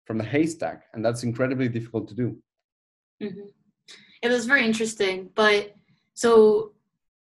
from 0.04 0.18
the 0.18 0.25
haystack, 0.25 0.85
and 0.92 1.04
that's 1.04 1.23
incredibly 1.23 1.68
difficult 1.68 2.09
to 2.09 2.14
do. 2.14 2.37
Mm-hmm. 3.23 3.49
It 4.23 4.28
was 4.28 4.47
very 4.47 4.64
interesting, 4.64 5.30
but 5.35 5.75
so 6.14 6.73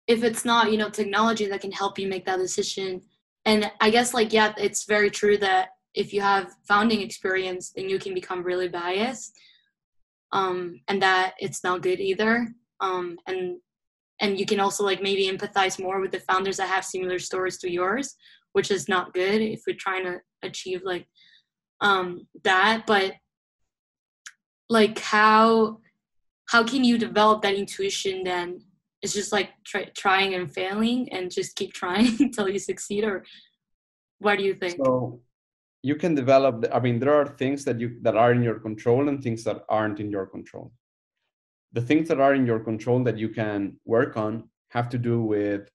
if 0.07 0.25
it's 0.25 0.45
not, 0.45 0.73
you 0.73 0.79
know, 0.79 0.89
technology 0.89 1.47
that 1.47 1.61
can 1.61 1.73
help 1.73 1.99
you 1.99 2.09
make 2.09 2.25
that 2.25 2.39
decision, 2.39 3.03
and 3.45 3.71
I 3.81 3.91
guess 3.91 4.15
like 4.15 4.33
yeah, 4.33 4.55
it's 4.57 4.85
very 4.85 5.11
true 5.11 5.37
that 5.39 5.69
if 5.95 6.13
you 6.13 6.21
have 6.21 6.55
founding 6.67 7.03
experience, 7.03 7.73
then 7.75 7.89
you 7.89 7.99
can 7.99 8.15
become 8.15 8.43
really 8.43 8.69
biased, 8.69 9.37
um, 10.33 10.81
and 10.89 11.03
that 11.03 11.35
it's 11.39 11.63
not 11.63 11.83
good 11.83 12.01
either. 12.01 12.49
Um, 12.81 13.19
and 13.27 13.59
and 14.21 14.39
you 14.39 14.47
can 14.47 14.61
also 14.61 14.85
like 14.85 15.03
maybe 15.03 15.29
empathize 15.29 15.81
more 15.81 16.01
with 16.01 16.13
the 16.13 16.21
founders 16.21 16.57
that 16.57 16.69
have 16.69 16.85
similar 16.85 17.19
stories 17.19 17.59
to 17.59 17.71
yours, 17.71 18.17
which 18.53 18.71
is 18.71 18.89
not 18.89 19.15
good 19.15 19.41
if 19.41 19.63
we're 19.67 19.77
trying 19.77 20.05
to 20.05 20.21
achieve 20.43 20.83
like 20.85 21.07
um, 21.81 22.27
that. 22.45 22.87
But 22.87 23.15
like 24.69 24.99
how 24.99 25.81
how 26.51 26.65
can 26.65 26.83
you 26.83 26.99
develop 26.99 27.43
that 27.43 27.55
intuition 27.55 28.25
then? 28.25 28.61
It's 29.01 29.15
just 29.15 29.33
like 29.33 29.51
try, 29.65 29.85
trying 29.97 30.35
and 30.35 30.53
failing 30.53 31.13
and 31.13 31.31
just 31.31 31.57
keep 31.57 31.73
trying 31.73 32.17
until 32.21 32.49
you 32.49 32.59
succeed 32.59 33.05
or 33.05 33.25
what 34.19 34.39
do 34.39 34.45
you 34.45 34.55
think? 34.55 34.77
So 34.85 35.21
you 35.83 35.95
can 35.95 36.15
develop 36.15 36.65
i 36.73 36.81
mean 36.81 36.99
there 36.99 37.15
are 37.15 37.27
things 37.27 37.65
that 37.65 37.79
you 37.81 37.99
that 38.03 38.17
are 38.17 38.33
in 38.33 38.43
your 38.43 38.59
control 38.59 39.09
and 39.09 39.23
things 39.23 39.45
that 39.45 39.65
aren't 39.69 40.01
in 40.01 40.11
your 40.11 40.27
control 40.27 40.73
the 41.73 41.81
things 41.81 42.09
that 42.09 42.21
are 42.21 42.35
in 42.35 42.47
your 42.47 42.61
control 42.61 43.03
that 43.05 43.19
you 43.19 43.29
can 43.29 43.77
work 43.85 44.17
on 44.17 44.49
have 44.71 44.89
to 44.89 44.99
do 44.99 45.23
with 45.23 45.69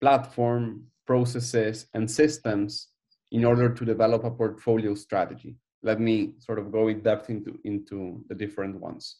platform 0.00 0.84
processes 1.06 1.86
and 1.94 2.10
systems 2.10 2.88
in 3.30 3.44
order 3.44 3.68
to 3.68 3.84
develop 3.84 4.24
a 4.24 4.30
portfolio 4.30 4.94
strategy 4.94 5.56
let 5.82 6.00
me 6.00 6.32
sort 6.38 6.58
of 6.58 6.72
go 6.72 6.88
in 6.88 7.00
depth 7.00 7.30
into 7.30 7.58
into 7.64 8.24
the 8.28 8.34
different 8.34 8.74
ones 8.80 9.16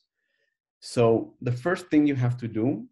so 0.81 1.35
the 1.41 1.53
first 1.53 1.89
thing 1.89 2.07
you 2.07 2.15
have 2.15 2.37
to 2.39 2.49
do 2.49 2.87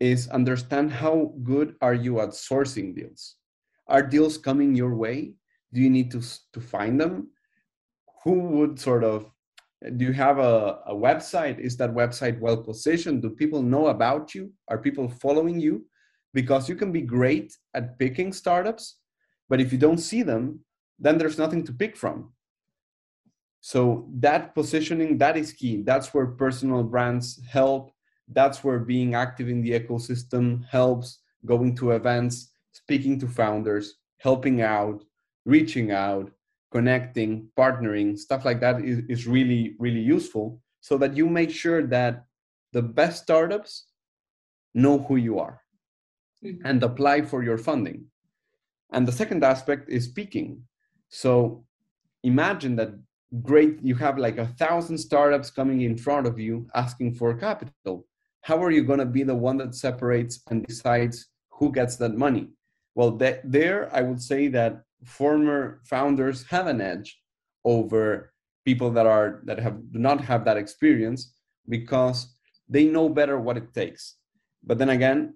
is 0.00 0.28
understand 0.28 0.92
how 0.92 1.32
good 1.42 1.76
are 1.80 1.94
you 1.94 2.20
at 2.20 2.30
sourcing 2.30 2.94
deals. 2.94 3.36
Are 3.86 4.02
deals 4.02 4.36
coming 4.36 4.74
your 4.74 4.94
way? 4.94 5.34
Do 5.72 5.80
you 5.80 5.90
need 5.90 6.10
to, 6.12 6.22
to 6.52 6.60
find 6.60 7.00
them? 7.00 7.28
Who 8.24 8.40
would 8.40 8.80
sort 8.80 9.04
of, 9.04 9.30
do 9.96 10.04
you 10.04 10.12
have 10.12 10.38
a, 10.38 10.80
a 10.86 10.94
website? 10.94 11.58
Is 11.58 11.76
that 11.76 11.94
website 11.94 12.38
well 12.40 12.56
positioned? 12.56 13.22
Do 13.22 13.30
people 13.30 13.62
know 13.62 13.88
about 13.88 14.34
you? 14.34 14.52
Are 14.68 14.78
people 14.78 15.08
following 15.08 15.60
you? 15.60 15.84
Because 16.32 16.68
you 16.68 16.76
can 16.76 16.92
be 16.92 17.02
great 17.02 17.56
at 17.74 17.98
picking 17.98 18.32
startups, 18.32 18.96
but 19.48 19.60
if 19.60 19.72
you 19.72 19.78
don't 19.78 19.98
see 19.98 20.22
them, 20.22 20.60
then 20.98 21.18
there's 21.18 21.38
nothing 21.38 21.64
to 21.64 21.72
pick 21.72 21.96
from. 21.96 22.32
So 23.60 24.08
that 24.18 24.54
positioning, 24.54 25.18
that 25.18 25.36
is 25.36 25.52
key. 25.52 25.82
That's 25.82 26.12
where 26.14 26.26
personal 26.26 26.82
brands 26.82 27.40
help 27.48 27.92
that's 28.28 28.64
where 28.64 28.78
being 28.78 29.14
active 29.14 29.48
in 29.48 29.62
the 29.62 29.70
ecosystem 29.70 30.64
helps 30.66 31.20
going 31.44 31.76
to 31.76 31.92
events 31.92 32.50
speaking 32.72 33.18
to 33.20 33.28
founders 33.28 33.94
helping 34.18 34.62
out 34.62 35.04
reaching 35.44 35.92
out 35.92 36.30
connecting 36.72 37.48
partnering 37.58 38.18
stuff 38.18 38.44
like 38.44 38.60
that 38.60 38.80
is, 38.84 38.98
is 39.08 39.26
really 39.26 39.76
really 39.78 40.00
useful 40.00 40.60
so 40.80 40.98
that 40.98 41.16
you 41.16 41.28
make 41.28 41.50
sure 41.50 41.86
that 41.86 42.24
the 42.72 42.82
best 42.82 43.22
startups 43.22 43.86
know 44.74 44.98
who 44.98 45.16
you 45.16 45.38
are 45.38 45.60
mm-hmm. 46.44 46.64
and 46.66 46.82
apply 46.82 47.22
for 47.22 47.42
your 47.42 47.58
funding 47.58 48.04
and 48.92 49.06
the 49.06 49.12
second 49.12 49.42
aspect 49.44 49.88
is 49.88 50.04
speaking 50.04 50.60
so 51.08 51.64
imagine 52.22 52.76
that 52.76 52.90
great 53.42 53.78
you 53.82 53.94
have 53.94 54.18
like 54.18 54.38
a 54.38 54.46
thousand 54.58 54.98
startups 54.98 55.50
coming 55.50 55.82
in 55.82 55.96
front 55.96 56.26
of 56.26 56.38
you 56.38 56.66
asking 56.74 57.14
for 57.14 57.34
capital 57.34 58.06
how 58.46 58.62
are 58.62 58.70
you 58.70 58.84
going 58.84 59.00
to 59.00 59.06
be 59.06 59.24
the 59.24 59.34
one 59.34 59.56
that 59.56 59.74
separates 59.74 60.40
and 60.50 60.64
decides 60.66 61.26
who 61.50 61.72
gets 61.72 61.96
that 61.96 62.16
money? 62.16 62.50
Well, 62.94 63.10
that, 63.16 63.40
there 63.44 63.94
I 63.94 64.02
would 64.02 64.22
say 64.22 64.46
that 64.48 64.82
former 65.04 65.80
founders 65.84 66.44
have 66.48 66.66
an 66.66 66.80
edge 66.80 67.18
over 67.64 68.32
people 68.64 68.90
that 68.90 69.06
are 69.06 69.40
that 69.44 69.58
have 69.58 69.76
do 69.92 69.98
not 69.98 70.20
have 70.20 70.44
that 70.44 70.56
experience 70.56 71.32
because 71.68 72.36
they 72.68 72.84
know 72.84 73.08
better 73.08 73.38
what 73.38 73.56
it 73.56 73.72
takes. 73.74 74.16
But 74.64 74.78
then 74.78 74.90
again, 74.90 75.34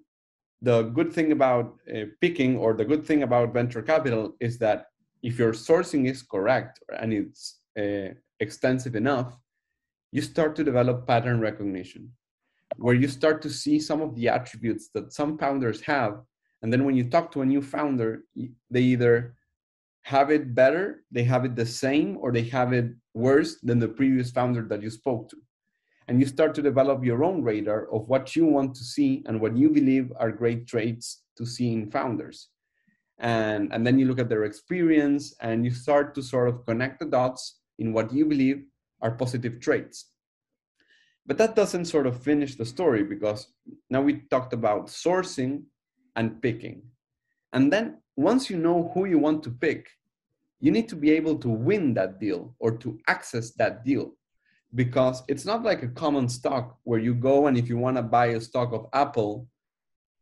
the 0.61 0.83
good 0.83 1.11
thing 1.13 1.31
about 1.31 1.77
uh, 1.89 2.05
picking 2.19 2.57
or 2.57 2.73
the 2.73 2.85
good 2.85 3.05
thing 3.05 3.23
about 3.23 3.53
venture 3.53 3.81
capital 3.81 4.35
is 4.39 4.57
that 4.59 4.87
if 5.23 5.39
your 5.39 5.53
sourcing 5.53 6.09
is 6.09 6.21
correct 6.23 6.79
and 6.99 7.13
it's 7.13 7.59
uh, 7.79 8.13
extensive 8.39 8.95
enough, 8.95 9.37
you 10.11 10.21
start 10.21 10.55
to 10.55 10.63
develop 10.63 11.07
pattern 11.07 11.39
recognition 11.39 12.11
where 12.77 12.95
you 12.95 13.07
start 13.07 13.41
to 13.41 13.49
see 13.49 13.79
some 13.79 14.01
of 14.01 14.15
the 14.15 14.27
attributes 14.27 14.89
that 14.93 15.13
some 15.13 15.37
founders 15.37 15.81
have 15.81 16.21
and 16.61 16.71
then 16.71 16.85
when 16.85 16.95
you 16.95 17.09
talk 17.09 17.31
to 17.31 17.41
a 17.41 17.45
new 17.45 17.61
founder 17.61 18.23
they 18.69 18.81
either 18.81 19.35
have 20.03 20.31
it 20.31 20.55
better 20.55 21.03
they 21.11 21.23
have 21.23 21.45
it 21.45 21.55
the 21.55 21.65
same 21.65 22.17
or 22.19 22.31
they 22.31 22.43
have 22.43 22.73
it 22.73 22.91
worse 23.13 23.59
than 23.61 23.79
the 23.79 23.87
previous 23.87 24.31
founder 24.31 24.61
that 24.63 24.81
you 24.81 24.89
spoke 24.89 25.29
to. 25.29 25.37
And 26.07 26.19
you 26.19 26.25
start 26.25 26.55
to 26.55 26.61
develop 26.61 27.05
your 27.05 27.23
own 27.23 27.41
radar 27.43 27.89
of 27.91 28.09
what 28.09 28.35
you 28.35 28.45
want 28.45 28.75
to 28.75 28.83
see 28.83 29.23
and 29.27 29.39
what 29.39 29.55
you 29.55 29.69
believe 29.69 30.11
are 30.17 30.31
great 30.31 30.67
traits 30.67 31.23
to 31.37 31.45
see 31.45 31.71
in 31.71 31.91
founders. 31.91 32.49
And 33.19 33.71
and 33.71 33.85
then 33.85 33.99
you 33.99 34.05
look 34.07 34.19
at 34.19 34.29
their 34.29 34.45
experience 34.45 35.35
and 35.41 35.63
you 35.63 35.71
start 35.71 36.15
to 36.15 36.23
sort 36.23 36.49
of 36.49 36.65
connect 36.65 36.99
the 36.99 37.05
dots 37.05 37.59
in 37.77 37.93
what 37.93 38.11
you 38.11 38.25
believe 38.25 38.63
are 39.01 39.11
positive 39.11 39.59
traits. 39.59 40.11
But 41.25 41.37
that 41.37 41.55
doesn't 41.55 41.85
sort 41.85 42.07
of 42.07 42.23
finish 42.23 42.55
the 42.55 42.65
story 42.65 43.03
because 43.03 43.47
now 43.89 44.01
we 44.01 44.21
talked 44.31 44.53
about 44.53 44.87
sourcing 44.87 45.63
and 46.15 46.41
picking. 46.41 46.90
And 47.53 47.71
then 47.71 47.97
once 48.15 48.49
you 48.49 48.57
know 48.57 48.91
who 48.93 49.05
you 49.05 49.19
want 49.19 49.43
to 49.43 49.51
pick, 49.51 49.89
you 50.59 50.71
need 50.71 50.87
to 50.89 50.95
be 50.95 51.11
able 51.11 51.37
to 51.39 51.49
win 51.49 51.93
that 51.95 52.19
deal 52.19 52.55
or 52.59 52.77
to 52.77 52.99
access 53.07 53.51
that 53.53 53.83
deal 53.83 54.13
because 54.73 55.23
it's 55.27 55.45
not 55.45 55.63
like 55.63 55.83
a 55.83 55.87
common 55.87 56.29
stock 56.29 56.77
where 56.83 56.99
you 56.99 57.13
go 57.13 57.47
and 57.47 57.57
if 57.57 57.67
you 57.67 57.77
want 57.77 57.97
to 57.97 58.03
buy 58.03 58.27
a 58.27 58.41
stock 58.41 58.71
of 58.71 58.85
Apple, 58.93 59.47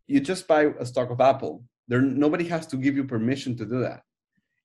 you 0.07 0.19
just 0.19 0.47
buy 0.47 0.71
a 0.79 0.85
stock 0.85 1.11
of 1.11 1.21
Apple. 1.21 1.63
There, 1.87 2.01
nobody 2.01 2.47
has 2.47 2.65
to 2.67 2.77
give 2.77 2.95
you 2.95 3.03
permission 3.03 3.55
to 3.57 3.65
do 3.65 3.79
that. 3.81 4.01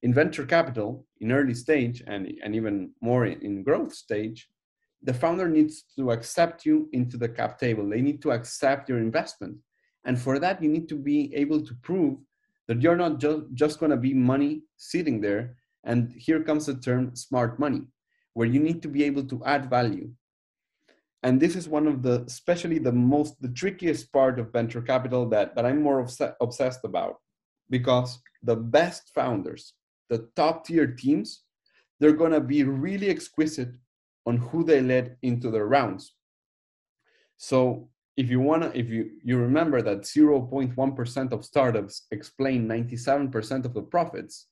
In 0.02 0.14
venture 0.14 0.46
capital, 0.46 1.06
in 1.20 1.32
early 1.32 1.54
stage, 1.54 2.02
and, 2.06 2.32
and 2.42 2.54
even 2.54 2.92
more 3.00 3.26
in, 3.26 3.62
growth 3.62 3.94
stage, 3.94 4.48
the 5.02 5.14
founder 5.14 5.48
needs 5.48 5.84
to 5.96 6.12
accept 6.12 6.64
you 6.64 6.88
into 6.92 7.16
the 7.16 7.28
cap 7.28 7.58
table. 7.58 7.88
They 7.88 8.00
need 8.00 8.22
to 8.22 8.30
accept 8.30 8.88
your 8.88 8.98
investment. 8.98 9.56
And 10.06 10.18
for 10.18 10.38
that, 10.38 10.62
you 10.62 10.68
need 10.68 10.88
to 10.90 10.96
be 10.96 11.34
able 11.34 11.62
to 11.62 11.74
prove 11.82 12.18
that 12.68 12.80
you're 12.80 12.96
not 12.96 13.18
ju- 13.18 13.48
just 13.54 13.78
going 13.78 13.90
to 13.90 13.96
be 13.96 14.14
money 14.14 14.62
sitting 14.76 15.20
there. 15.20 15.56
And 15.84 16.12
here 16.16 16.42
comes 16.42 16.66
the 16.66 16.74
term 16.74 17.14
smart 17.14 17.58
money, 17.58 17.82
where 18.32 18.48
you 18.48 18.60
need 18.60 18.82
to 18.82 18.88
be 18.88 19.04
able 19.04 19.24
to 19.24 19.44
add 19.44 19.68
value. 19.68 20.10
And 21.22 21.40
this 21.40 21.56
is 21.56 21.68
one 21.68 21.86
of 21.86 22.02
the, 22.02 22.24
especially 22.26 22.78
the 22.78 22.92
most, 22.92 23.40
the 23.40 23.48
trickiest 23.48 24.12
part 24.12 24.38
of 24.38 24.52
venture 24.52 24.82
capital 24.82 25.28
that, 25.30 25.54
that 25.56 25.64
I'm 25.64 25.82
more 25.82 26.00
obs- 26.00 26.20
obsessed 26.40 26.84
about. 26.84 27.16
Because 27.70 28.18
the 28.42 28.56
best 28.56 29.10
founders, 29.14 29.72
the 30.10 30.28
top 30.36 30.66
tier 30.66 30.86
teams, 30.86 31.44
they're 31.98 32.12
going 32.12 32.32
to 32.32 32.40
be 32.40 32.62
really 32.64 33.08
exquisite 33.08 33.70
on 34.26 34.36
who 34.36 34.64
they 34.64 34.80
led 34.80 35.16
into 35.22 35.50
their 35.50 35.66
rounds. 35.66 36.14
So 37.36 37.88
if 38.16 38.30
you 38.30 38.40
wanna, 38.40 38.70
if 38.74 38.88
you 38.88 39.10
you 39.22 39.36
remember 39.38 39.82
that 39.82 40.02
0.1% 40.02 41.32
of 41.32 41.44
startups 41.44 42.06
explain 42.10 42.68
97% 42.68 43.64
of 43.64 43.74
the 43.74 43.82
profits, 43.82 44.46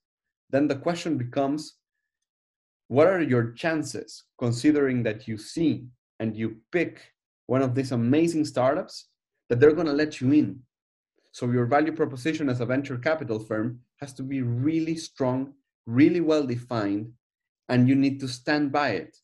then 0.51 0.67
the 0.67 0.77
question 0.77 1.17
becomes, 1.17 1.75
what 2.89 3.07
are 3.07 3.23
your 3.23 3.53
chances 3.53 4.25
considering 4.39 5.03
that 5.05 5.27
you 5.29 5.39
see 5.39 5.87
and 6.19 6.37
you 6.37 6.57
pick 6.73 7.01
one 7.47 7.63
of 7.63 7.75
these 7.75 7.93
amazing 7.93 8.45
startups 8.45 9.09
that 9.49 9.61
they're 9.61 9.73
gonna 9.73 9.93
let 9.93 10.21
you 10.21 10.33
in? 10.33 10.61
So 11.31 11.51
your 11.51 11.67
value 11.67 11.93
proposition 11.93 12.49
as 12.49 12.61
a 12.61 12.67
venture 12.67 12.99
capital 12.99 13.39
firm 13.39 13.81
has 14.01 14.13
to 14.15 14.23
be 14.23 14.43
really 14.43 14.97
strong 14.97 15.55
really 15.87 16.21
well 16.21 16.47
defined 16.47 17.13
and 17.69 17.89
you 17.89 17.95
need 17.95 18.21
to 18.21 18.29
stand 18.29 18.71
by 18.71 18.91
it 18.91 19.17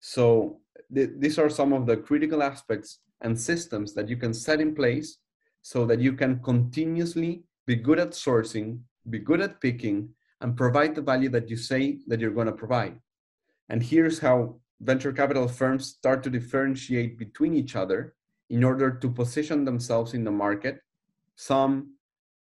so 0.00 0.60
th- 0.94 1.10
these 1.18 1.38
are 1.38 1.50
some 1.50 1.72
of 1.72 1.86
the 1.86 1.96
critical 1.96 2.42
aspects 2.42 2.98
and 3.20 3.38
systems 3.38 3.94
that 3.94 4.08
you 4.08 4.16
can 4.16 4.34
set 4.34 4.60
in 4.60 4.74
place 4.74 5.18
so 5.62 5.84
that 5.86 6.00
you 6.00 6.12
can 6.12 6.40
continuously 6.40 7.42
be 7.66 7.76
good 7.76 7.98
at 7.98 8.10
sourcing 8.10 8.80
be 9.08 9.18
good 9.18 9.40
at 9.40 9.60
picking 9.60 10.10
and 10.40 10.56
provide 10.56 10.94
the 10.94 11.02
value 11.02 11.28
that 11.30 11.48
you 11.48 11.56
say 11.56 11.98
that 12.06 12.20
you're 12.20 12.30
going 12.30 12.46
to 12.46 12.52
provide. 12.52 12.98
And 13.68 13.82
here's 13.82 14.18
how 14.18 14.56
venture 14.80 15.12
capital 15.12 15.48
firms 15.48 15.86
start 15.86 16.22
to 16.24 16.30
differentiate 16.30 17.18
between 17.18 17.54
each 17.54 17.76
other 17.76 18.14
in 18.48 18.64
order 18.64 18.90
to 18.90 19.10
position 19.10 19.64
themselves 19.64 20.14
in 20.14 20.24
the 20.24 20.30
market. 20.30 20.80
Some 21.36 21.94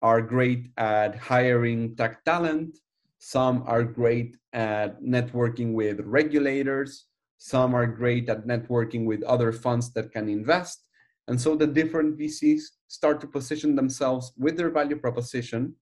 are 0.00 0.22
great 0.22 0.70
at 0.76 1.16
hiring 1.16 1.96
tech 1.96 2.24
talent. 2.24 2.78
Some 3.18 3.64
are 3.66 3.82
great 3.82 4.36
at 4.52 5.02
networking 5.02 5.72
with 5.72 6.00
regulators. 6.00 7.06
Some 7.38 7.74
are 7.74 7.86
great 7.86 8.28
at 8.28 8.46
networking 8.46 9.06
with 9.06 9.22
other 9.22 9.52
funds 9.52 9.92
that 9.92 10.12
can 10.12 10.28
invest. 10.28 10.84
And 11.28 11.40
so 11.40 11.54
the 11.54 11.66
different 11.66 12.18
VCs 12.18 12.62
start 12.88 13.20
to 13.20 13.26
position 13.26 13.76
themselves 13.76 14.32
with 14.36 14.56
their 14.56 14.70
value 14.70 14.96
proposition. 14.96 15.74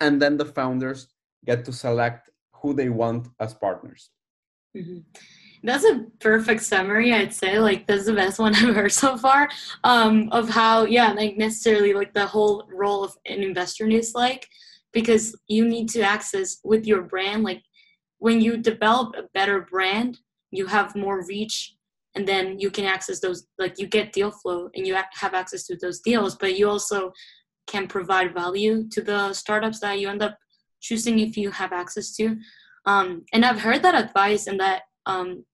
And 0.00 0.20
then 0.20 0.36
the 0.36 0.44
founders 0.44 1.08
get 1.44 1.64
to 1.64 1.72
select 1.72 2.30
who 2.52 2.74
they 2.74 2.88
want 2.88 3.28
as 3.40 3.54
partners. 3.54 4.10
Mm-hmm. 4.76 4.98
That's 5.62 5.84
a 5.84 6.04
perfect 6.20 6.62
summary, 6.62 7.14
I'd 7.14 7.32
say. 7.32 7.58
Like, 7.58 7.86
that's 7.86 8.04
the 8.04 8.12
best 8.12 8.38
one 8.38 8.54
I've 8.54 8.74
heard 8.74 8.92
so 8.92 9.16
far 9.16 9.48
um, 9.84 10.28
of 10.32 10.50
how, 10.50 10.84
yeah, 10.84 11.12
like 11.12 11.38
necessarily 11.38 11.94
like 11.94 12.12
the 12.12 12.26
whole 12.26 12.68
role 12.70 13.04
of 13.04 13.16
an 13.24 13.42
investor 13.42 13.86
is 13.88 14.14
like 14.14 14.46
because 14.92 15.36
you 15.48 15.66
need 15.66 15.88
to 15.90 16.00
access 16.00 16.58
with 16.64 16.86
your 16.86 17.02
brand 17.02 17.42
like 17.42 17.62
when 18.18 18.40
you 18.40 18.56
develop 18.56 19.14
a 19.16 19.24
better 19.34 19.60
brand 19.60 20.18
you 20.56 20.66
have 20.66 20.94
more 20.96 21.24
reach 21.26 21.76
and 22.14 22.26
then 22.26 22.58
you 22.58 22.70
can 22.70 22.84
access 22.84 23.20
those 23.20 23.46
like 23.58 23.78
you 23.78 23.86
get 23.86 24.12
deal 24.12 24.30
flow 24.30 24.68
and 24.74 24.86
you 24.86 24.94
have 24.94 25.34
access 25.34 25.66
to 25.66 25.76
those 25.76 26.00
deals 26.00 26.36
but 26.36 26.58
you 26.58 26.68
also 26.68 27.12
can 27.66 27.86
provide 27.86 28.34
value 28.34 28.88
to 28.90 29.00
the 29.00 29.32
startups 29.32 29.80
that 29.80 29.98
you 29.98 30.08
end 30.08 30.22
up 30.22 30.38
choosing 30.80 31.18
if 31.18 31.36
you 31.36 31.50
have 31.50 31.72
access 31.72 32.14
to 32.14 32.36
um, 32.86 33.24
and 33.32 33.44
i've 33.44 33.60
heard 33.60 33.82
that 33.82 33.94
advice 33.94 34.46
and 34.46 34.60
that 34.60 34.82
um, 35.06 35.44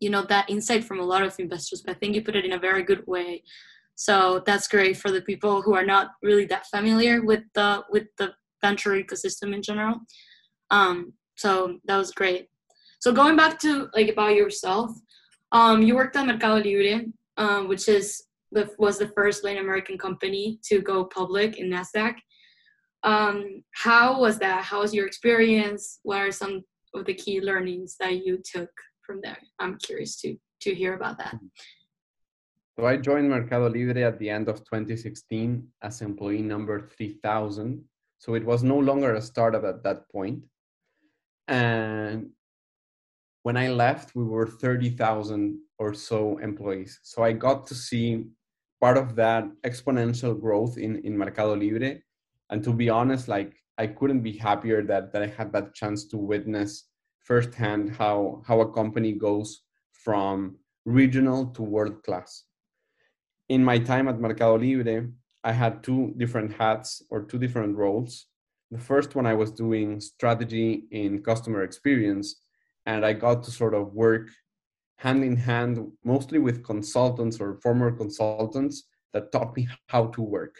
you 0.00 0.10
know 0.10 0.22
that 0.22 0.48
insight 0.48 0.84
from 0.84 1.00
a 1.00 1.04
lot 1.04 1.22
of 1.22 1.34
investors 1.38 1.82
but 1.84 1.94
i 1.94 1.98
think 1.98 2.14
you 2.14 2.22
put 2.22 2.36
it 2.36 2.44
in 2.44 2.52
a 2.52 2.58
very 2.58 2.82
good 2.82 3.06
way 3.06 3.42
so 3.94 4.44
that's 4.46 4.68
great 4.68 4.96
for 4.96 5.10
the 5.10 5.22
people 5.22 5.60
who 5.60 5.74
are 5.74 5.84
not 5.84 6.10
really 6.22 6.44
that 6.46 6.66
familiar 6.68 7.24
with 7.24 7.42
the 7.54 7.82
with 7.90 8.06
the 8.16 8.32
venture 8.62 8.90
ecosystem 8.90 9.54
in 9.54 9.62
general. 9.62 9.96
Um, 10.70 11.14
so 11.36 11.78
that 11.86 11.96
was 11.96 12.12
great. 12.12 12.48
So 13.00 13.12
going 13.12 13.36
back 13.36 13.58
to 13.60 13.88
like 13.94 14.08
about 14.08 14.34
yourself, 14.34 14.90
um, 15.52 15.82
you 15.82 15.94
worked 15.94 16.16
at 16.16 16.26
Mercado 16.26 16.56
Libre, 16.56 17.04
um, 17.36 17.68
which 17.68 17.88
is 17.88 18.24
the 18.52 18.70
was 18.78 18.98
the 18.98 19.08
first 19.08 19.44
Latin 19.44 19.62
American 19.62 19.98
company 19.98 20.58
to 20.64 20.80
go 20.80 21.04
public 21.04 21.58
in 21.58 21.70
Nasdaq. 21.70 22.16
Um, 23.04 23.62
how 23.72 24.20
was 24.20 24.38
that? 24.38 24.64
How 24.64 24.80
was 24.80 24.92
your 24.92 25.06
experience? 25.06 26.00
What 26.02 26.20
are 26.20 26.32
some 26.32 26.62
of 26.94 27.04
the 27.04 27.14
key 27.14 27.40
learnings 27.40 27.96
that 28.00 28.24
you 28.26 28.42
took 28.44 28.70
from 29.02 29.20
there? 29.22 29.38
I'm 29.58 29.78
curious 29.78 30.20
to 30.22 30.36
to 30.62 30.74
hear 30.74 30.94
about 30.94 31.18
that. 31.18 31.34
So 32.76 32.86
I 32.86 32.96
joined 32.96 33.28
Mercado 33.28 33.68
Libre 33.68 34.02
at 34.02 34.18
the 34.18 34.30
end 34.30 34.48
of 34.48 34.58
2016 34.60 35.66
as 35.82 36.00
employee 36.00 36.42
number 36.42 36.88
3000 36.96 37.84
so 38.18 38.34
it 38.34 38.44
was 38.44 38.62
no 38.62 38.78
longer 38.78 39.14
a 39.14 39.22
startup 39.22 39.64
at 39.64 39.82
that 39.84 40.08
point. 40.10 40.44
And 41.46 42.30
when 43.42 43.56
I 43.56 43.68
left, 43.68 44.14
we 44.14 44.24
were 44.24 44.46
30,000 44.46 45.58
or 45.78 45.94
so 45.94 46.38
employees. 46.38 47.00
So 47.02 47.22
I 47.22 47.32
got 47.32 47.66
to 47.68 47.74
see 47.74 48.24
part 48.80 48.96
of 48.96 49.16
that 49.16 49.44
exponential 49.64 50.38
growth 50.38 50.78
in, 50.78 50.96
in 51.04 51.16
Mercado 51.16 51.54
Libre. 51.54 51.98
And 52.50 52.62
to 52.64 52.72
be 52.72 52.88
honest, 52.88 53.28
like 53.28 53.54
I 53.76 53.86
couldn't 53.86 54.22
be 54.22 54.32
happier 54.32 54.82
that, 54.82 55.12
that 55.12 55.22
I 55.22 55.26
had 55.26 55.52
that 55.52 55.74
chance 55.74 56.06
to 56.08 56.16
witness 56.16 56.88
firsthand 57.20 57.94
how, 57.96 58.42
how 58.46 58.60
a 58.60 58.72
company 58.72 59.12
goes 59.12 59.62
from 59.92 60.56
regional 60.84 61.46
to 61.46 61.62
world 61.62 62.02
class. 62.02 62.44
In 63.48 63.64
my 63.64 63.78
time 63.78 64.08
at 64.08 64.20
Mercado 64.20 64.56
Libre, 64.56 65.08
I 65.44 65.52
had 65.52 65.82
two 65.82 66.14
different 66.16 66.52
hats 66.52 67.02
or 67.10 67.22
two 67.22 67.38
different 67.38 67.76
roles. 67.76 68.26
The 68.70 68.78
first 68.78 69.14
one 69.14 69.26
I 69.26 69.34
was 69.34 69.50
doing 69.50 70.00
strategy 70.00 70.84
in 70.90 71.22
customer 71.22 71.62
experience, 71.62 72.36
and 72.86 73.04
I 73.04 73.12
got 73.12 73.42
to 73.44 73.50
sort 73.50 73.74
of 73.74 73.92
work 73.92 74.28
hand 74.96 75.22
in 75.22 75.36
hand, 75.36 75.92
mostly 76.04 76.38
with 76.38 76.64
consultants 76.64 77.40
or 77.40 77.54
former 77.62 77.92
consultants 77.92 78.84
that 79.12 79.30
taught 79.32 79.56
me 79.56 79.68
how 79.86 80.06
to 80.06 80.22
work. 80.22 80.56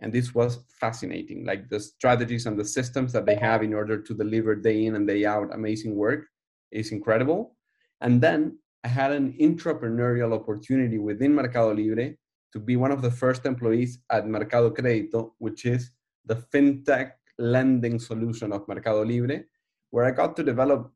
And 0.00 0.12
this 0.12 0.34
was 0.34 0.58
fascinating, 0.80 1.46
like 1.46 1.68
the 1.68 1.80
strategies 1.80 2.46
and 2.46 2.58
the 2.58 2.64
systems 2.64 3.12
that 3.12 3.24
they 3.24 3.36
have 3.36 3.62
in 3.62 3.72
order 3.72 4.02
to 4.02 4.14
deliver 4.14 4.54
day 4.54 4.84
in 4.86 4.96
and 4.96 5.06
day 5.06 5.24
out 5.24 5.54
amazing 5.54 5.94
work 5.94 6.26
is 6.70 6.92
incredible. 6.92 7.56
And 8.00 8.20
then 8.20 8.58
I 8.84 8.88
had 8.88 9.12
an 9.12 9.32
entrepreneurial 9.40 10.34
opportunity 10.34 10.98
within 10.98 11.34
Mercado 11.34 11.72
Libre 11.72 12.14
to 12.52 12.58
be 12.58 12.76
one 12.76 12.92
of 12.92 13.02
the 13.02 13.10
first 13.10 13.46
employees 13.46 13.98
at 14.10 14.28
Mercado 14.28 14.70
Crédito, 14.70 15.32
which 15.38 15.64
is 15.64 15.90
the 16.26 16.36
fintech 16.36 17.12
lending 17.38 17.98
solution 17.98 18.52
of 18.52 18.66
Mercado 18.68 19.04
Libre, 19.04 19.44
where 19.90 20.04
I 20.04 20.10
got 20.10 20.36
to 20.36 20.42
develop 20.42 20.92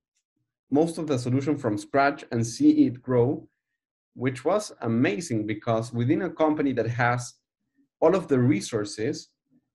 most 0.70 0.98
of 0.98 1.06
the 1.06 1.18
solution 1.18 1.56
from 1.58 1.76
scratch 1.76 2.24
and 2.30 2.46
see 2.46 2.86
it 2.86 3.02
grow, 3.02 3.46
which 4.14 4.44
was 4.44 4.72
amazing 4.82 5.46
because 5.46 5.92
within 5.92 6.22
a 6.22 6.30
company 6.30 6.72
that 6.72 6.86
has 6.86 7.34
all 8.00 8.14
of 8.14 8.28
the 8.28 8.38
resources 8.38 9.28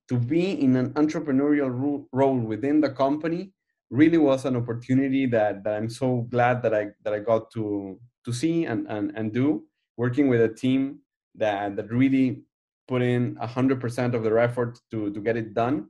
to 0.07 0.17
be 0.17 0.51
in 0.61 0.75
an 0.75 0.93
entrepreneurial 0.93 2.05
role 2.11 2.37
within 2.37 2.79
the 2.79 2.89
company 2.89 3.51
really 3.89 4.17
was 4.17 4.45
an 4.45 4.55
opportunity 4.55 5.25
that, 5.25 5.63
that 5.63 5.75
I'm 5.75 5.89
so 5.89 6.27
glad 6.29 6.61
that 6.63 6.73
I 6.73 6.87
that 7.03 7.13
I 7.13 7.19
got 7.19 7.51
to 7.51 7.99
to 8.25 8.33
see 8.33 8.65
and, 8.65 8.87
and, 8.87 9.11
and 9.15 9.31
do 9.33 9.63
working 9.97 10.27
with 10.27 10.41
a 10.41 10.49
team 10.49 10.99
that 11.35 11.75
that 11.75 11.91
really 11.91 12.41
put 12.87 13.01
in 13.01 13.35
100% 13.35 14.13
of 14.13 14.23
their 14.23 14.39
effort 14.39 14.79
to 14.91 15.11
to 15.11 15.19
get 15.19 15.37
it 15.37 15.53
done. 15.53 15.87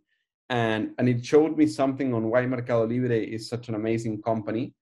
And 0.49 0.91
and 0.97 1.09
it 1.09 1.25
showed 1.25 1.57
me 1.57 1.67
something 1.67 2.13
on 2.13 2.29
why 2.29 2.45
mercado 2.45 2.85
libre 2.85 3.17
is 3.17 3.49
such 3.49 3.69
an 3.69 3.75
amazing 3.75 4.21
company 4.21 4.73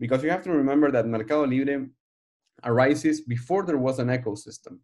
because 0.00 0.22
you 0.24 0.30
have 0.30 0.42
to 0.42 0.50
remember 0.50 0.90
that 0.90 1.06
mercado 1.06 1.44
libre 1.44 1.86
arises 2.64 3.20
before 3.20 3.64
there 3.64 3.78
was 3.78 3.98
an 3.98 4.08
ecosystem 4.08 4.78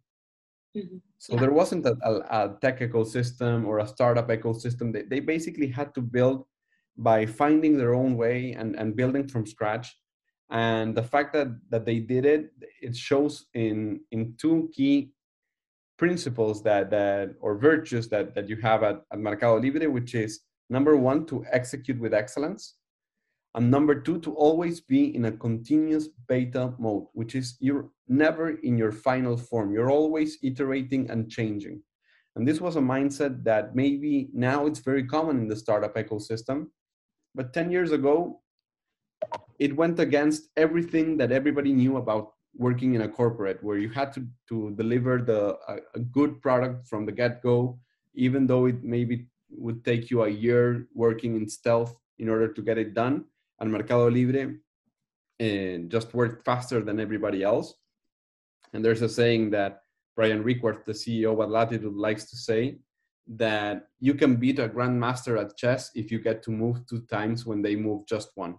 mm-hmm. 0.75 0.97
so 1.17 1.33
yeah. 1.33 1.39
there 1.39 1.51
wasn't 1.51 1.85
a, 1.85 1.95
a, 2.03 2.13
a, 2.39 2.57
tech 2.61 2.79
ecosystem 2.79 3.65
or 3.65 3.79
a 3.79 3.87
startup 3.87 4.29
ecosystem 4.29 4.93
they, 4.93 5.03
they 5.03 5.19
basically 5.19 5.67
had 5.67 5.93
to 5.93 6.01
build 6.01 6.45
by 6.97 7.25
finding 7.25 7.77
their 7.77 7.93
own 7.93 8.17
way 8.17 8.53
and, 8.53 8.75
and 8.75 8.95
building 8.95 9.27
from 9.27 9.45
scratch 9.45 9.95
and 10.49 10.95
the 10.95 11.03
fact 11.03 11.33
that 11.33 11.49
that 11.69 11.85
they 11.85 11.99
did 11.99 12.25
it 12.25 12.51
it 12.81 12.95
shows 12.95 13.47
in 13.53 13.99
in 14.11 14.33
two 14.37 14.69
key 14.73 15.11
principles 15.97 16.61
that 16.63 16.89
that 16.89 17.35
or 17.41 17.57
virtues 17.57 18.07
that 18.07 18.33
that 18.35 18.47
you 18.47 18.55
have 18.57 18.83
at, 18.83 19.01
at 19.11 19.19
Mercado 19.19 19.59
Libre, 19.59 19.89
which 19.89 20.15
is 20.15 20.41
number 20.69 20.95
one 20.95 21.25
to 21.25 21.43
execute 21.51 21.99
with 21.99 22.13
excellence, 22.13 22.75
and 23.57 23.71
number 23.71 23.99
two 23.99 24.19
to 24.19 24.35
always 24.35 24.79
be 24.79 25.15
in 25.15 25.25
a 25.25 25.31
continuous 25.31 26.09
beta 26.27 26.75
mode, 26.77 27.07
which 27.13 27.33
is 27.33 27.57
you're 27.59 27.89
never 28.07 28.51
in 28.51 28.77
your 28.77 28.91
final 28.91 29.35
form. 29.35 29.73
You're 29.73 29.89
always 29.89 30.37
iterating 30.43 31.09
and 31.09 31.27
changing. 31.27 31.81
And 32.35 32.47
this 32.47 32.61
was 32.61 32.75
a 32.75 32.81
mindset 32.81 33.43
that 33.45 33.75
maybe 33.75 34.29
now 34.31 34.67
it's 34.67 34.77
very 34.77 35.03
common 35.03 35.39
in 35.39 35.47
the 35.47 35.55
startup 35.55 35.95
ecosystem, 35.95 36.67
but 37.33 37.51
10 37.51 37.71
years 37.71 37.91
ago, 37.91 38.41
it 39.57 39.75
went 39.75 39.99
against 39.99 40.49
everything 40.55 41.17
that 41.17 41.31
everybody 41.31 41.73
knew 41.73 41.97
about 41.97 42.33
working 42.55 42.93
in 42.93 43.01
a 43.01 43.09
corporate 43.09 43.63
where 43.63 43.79
you 43.79 43.89
had 43.89 44.13
to, 44.13 44.27
to 44.49 44.75
deliver 44.77 45.17
the 45.17 45.57
a, 45.67 45.77
a 45.95 45.99
good 45.99 46.39
product 46.43 46.87
from 46.87 47.07
the 47.07 47.11
get-go 47.11 47.79
even 48.13 48.45
though 48.47 48.65
it 48.65 48.83
maybe 48.83 49.27
would 49.49 49.83
take 49.83 50.09
you 50.09 50.23
a 50.23 50.29
year 50.29 50.87
working 50.93 51.35
in 51.35 51.47
stealth 51.47 51.99
in 52.17 52.29
order 52.29 52.51
to 52.51 52.61
get 52.61 52.77
it 52.77 52.95
done 52.95 53.25
and 53.59 53.71
mercado 53.71 54.09
libre 54.09 54.53
and 55.39 55.89
just 55.89 56.13
worked 56.13 56.43
faster 56.45 56.81
than 56.81 56.99
everybody 56.99 57.43
else 57.43 57.75
and 58.73 58.83
there's 58.83 59.01
a 59.01 59.09
saying 59.09 59.49
that 59.51 59.81
brian 60.15 60.43
Requarth, 60.43 60.83
the 60.85 60.93
ceo 60.93 61.31
at 61.43 61.49
Latitud 61.49 61.95
likes 61.95 62.29
to 62.29 62.37
say 62.37 62.77
that 63.27 63.87
you 63.99 64.13
can 64.13 64.37
beat 64.37 64.59
a 64.59 64.69
grandmaster 64.69 65.39
at 65.39 65.57
chess 65.57 65.91
if 65.95 66.11
you 66.11 66.19
get 66.19 66.41
to 66.43 66.51
move 66.51 66.85
two 66.87 67.01
times 67.01 67.45
when 67.45 67.61
they 67.61 67.75
move 67.75 68.07
just 68.07 68.31
one 68.35 68.55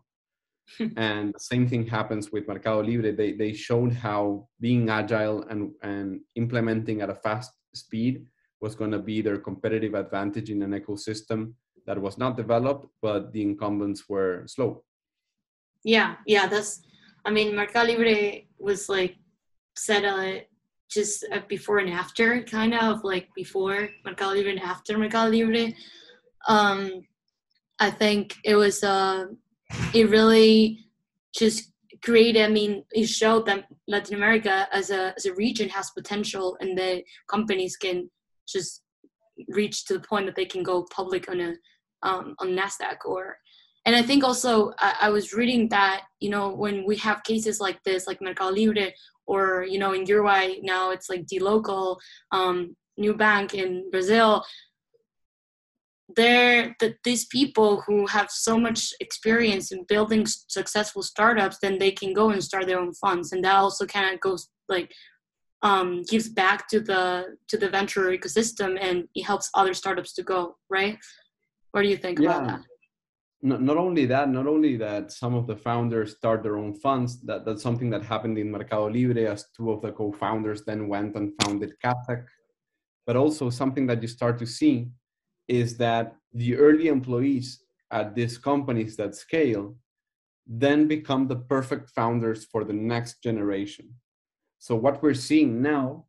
and 0.96 1.34
the 1.34 1.40
same 1.40 1.68
thing 1.68 1.86
happens 1.86 2.30
with 2.30 2.46
Mercado 2.48 2.82
Libre. 2.82 3.12
They, 3.12 3.32
they 3.32 3.52
showed 3.52 3.92
how 3.92 4.48
being 4.60 4.88
agile 4.88 5.44
and, 5.48 5.72
and 5.82 6.20
implementing 6.36 7.00
at 7.00 7.10
a 7.10 7.14
fast 7.14 7.52
speed 7.74 8.26
was 8.60 8.74
going 8.74 8.90
to 8.90 8.98
be 8.98 9.20
their 9.20 9.38
competitive 9.38 9.94
advantage 9.94 10.50
in 10.50 10.62
an 10.62 10.72
ecosystem 10.72 11.52
that 11.86 12.00
was 12.00 12.18
not 12.18 12.36
developed, 12.36 12.86
but 13.00 13.32
the 13.32 13.42
incumbents 13.42 14.08
were 14.08 14.44
slow. 14.46 14.84
Yeah, 15.88 16.16
yeah, 16.26 16.46
that's. 16.46 16.82
I 17.24 17.30
mean, 17.30 17.56
Mercado 17.56 17.88
Libre 17.88 18.42
was 18.58 18.90
like 18.90 19.16
set 19.74 20.04
a 20.04 20.44
just 20.90 21.24
a 21.32 21.40
before 21.48 21.78
and 21.78 21.88
after 21.88 22.42
kind 22.42 22.74
of 22.74 23.04
like 23.04 23.28
before 23.34 23.88
Mercado 24.04 24.34
Libre 24.34 24.50
and 24.50 24.60
after 24.60 24.98
Mercado 24.98 25.30
Libre. 25.30 25.72
Um, 26.46 27.06
I 27.78 27.90
think 27.90 28.36
it 28.44 28.54
was 28.54 28.84
uh, 28.84 29.28
it 29.94 30.10
really 30.10 30.84
just 31.34 31.72
created. 32.04 32.42
I 32.42 32.48
mean, 32.48 32.84
it 32.90 33.06
showed 33.06 33.46
that 33.46 33.64
Latin 33.86 34.14
America 34.14 34.68
as 34.70 34.90
a 34.90 35.14
as 35.16 35.24
a 35.24 35.34
region 35.36 35.70
has 35.70 35.88
potential, 35.92 36.58
and 36.60 36.76
the 36.76 37.02
companies 37.30 37.78
can 37.78 38.10
just 38.46 38.82
reach 39.48 39.86
to 39.86 39.94
the 39.94 40.06
point 40.06 40.26
that 40.26 40.36
they 40.36 40.44
can 40.44 40.62
go 40.62 40.86
public 40.94 41.30
on 41.30 41.40
a 41.40 41.54
um, 42.02 42.34
on 42.40 42.48
Nasdaq 42.48 43.06
or. 43.06 43.38
And 43.88 43.96
I 43.96 44.02
think 44.02 44.22
also 44.22 44.74
I, 44.78 44.94
I 45.02 45.08
was 45.08 45.32
reading 45.32 45.70
that 45.70 46.02
you 46.20 46.28
know 46.28 46.50
when 46.50 46.84
we 46.84 46.96
have 46.96 47.24
cases 47.24 47.58
like 47.58 47.82
this, 47.84 48.06
like 48.06 48.20
Mercado 48.20 48.54
Libre, 48.54 48.92
or 49.26 49.64
you 49.64 49.78
know 49.78 49.94
in 49.94 50.04
Uruguay 50.04 50.56
now 50.62 50.90
it's 50.90 51.08
like 51.08 51.24
dLocal, 51.24 51.96
um, 52.30 52.76
Nubank 53.00 53.54
in 53.54 53.90
Brazil 53.90 54.44
they're 56.16 56.76
that 56.80 56.96
these 57.04 57.24
people 57.26 57.82
who 57.86 58.06
have 58.06 58.30
so 58.30 58.58
much 58.58 58.92
experience 59.00 59.72
in 59.72 59.84
building 59.88 60.26
successful 60.26 61.02
startups 61.02 61.58
then 61.62 61.78
they 61.78 61.90
can 61.90 62.12
go 62.12 62.28
and 62.30 62.44
start 62.44 62.66
their 62.66 62.80
own 62.80 62.92
funds. 62.92 63.32
And 63.32 63.42
that 63.44 63.56
also 63.56 63.86
kind 63.86 64.14
of 64.14 64.20
goes 64.20 64.48
like 64.68 64.92
um, 65.62 66.02
gives 66.10 66.28
back 66.28 66.68
to 66.68 66.80
the 66.80 67.36
to 67.48 67.56
the 67.56 67.70
venture 67.70 68.10
ecosystem 68.10 68.78
and 68.78 69.08
it 69.14 69.22
helps 69.22 69.50
other 69.54 69.72
startups 69.72 70.12
to 70.14 70.22
go 70.22 70.56
right? 70.68 70.98
What 71.70 71.82
do 71.82 71.88
you 71.88 71.96
think 71.96 72.18
yeah. 72.18 72.26
about 72.26 72.48
that 72.48 72.60
not, 73.40 73.62
not 73.62 73.76
only 73.76 74.04
that 74.06 74.28
not 74.28 74.46
only 74.46 74.76
that 74.76 75.12
some 75.12 75.34
of 75.34 75.46
the 75.46 75.56
founders 75.56 76.16
start 76.16 76.42
their 76.42 76.58
own 76.58 76.74
funds 76.74 77.20
that 77.22 77.44
that's 77.44 77.62
something 77.62 77.90
that 77.90 78.02
happened 78.02 78.36
in 78.38 78.50
mercado 78.50 78.86
libre 78.86 79.30
as 79.30 79.46
two 79.56 79.70
of 79.70 79.80
the 79.82 79.92
co-founders 79.92 80.64
then 80.64 80.88
went 80.88 81.14
and 81.14 81.32
founded 81.40 81.72
Kaszek 81.84 82.24
but 83.06 83.16
also 83.16 83.48
something 83.48 83.86
that 83.86 84.02
you 84.02 84.08
start 84.08 84.38
to 84.38 84.46
see 84.46 84.88
is 85.48 85.78
that 85.78 86.14
the 86.34 86.56
early 86.56 86.88
employees 86.88 87.64
at 87.90 88.14
these 88.14 88.36
companies 88.36 88.96
that 88.96 89.14
scale 89.14 89.74
then 90.46 90.86
become 90.86 91.26
the 91.26 91.36
perfect 91.36 91.90
founders 91.90 92.44
for 92.44 92.64
the 92.64 92.72
next 92.72 93.22
generation. 93.22 93.94
So, 94.58 94.74
what 94.74 95.02
we're 95.02 95.14
seeing 95.14 95.62
now 95.62 96.06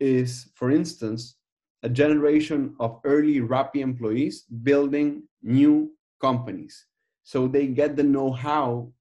is, 0.00 0.50
for 0.54 0.70
instance, 0.70 1.36
a 1.82 1.88
generation 1.88 2.74
of 2.80 3.00
early 3.04 3.40
Rappi 3.40 3.76
employees 3.76 4.42
building 4.42 5.22
new 5.42 5.92
companies. 6.20 6.86
So, 7.22 7.48
they 7.48 7.66
get 7.68 7.96
the 7.96 8.02
know 8.02 8.32
how 8.32 8.92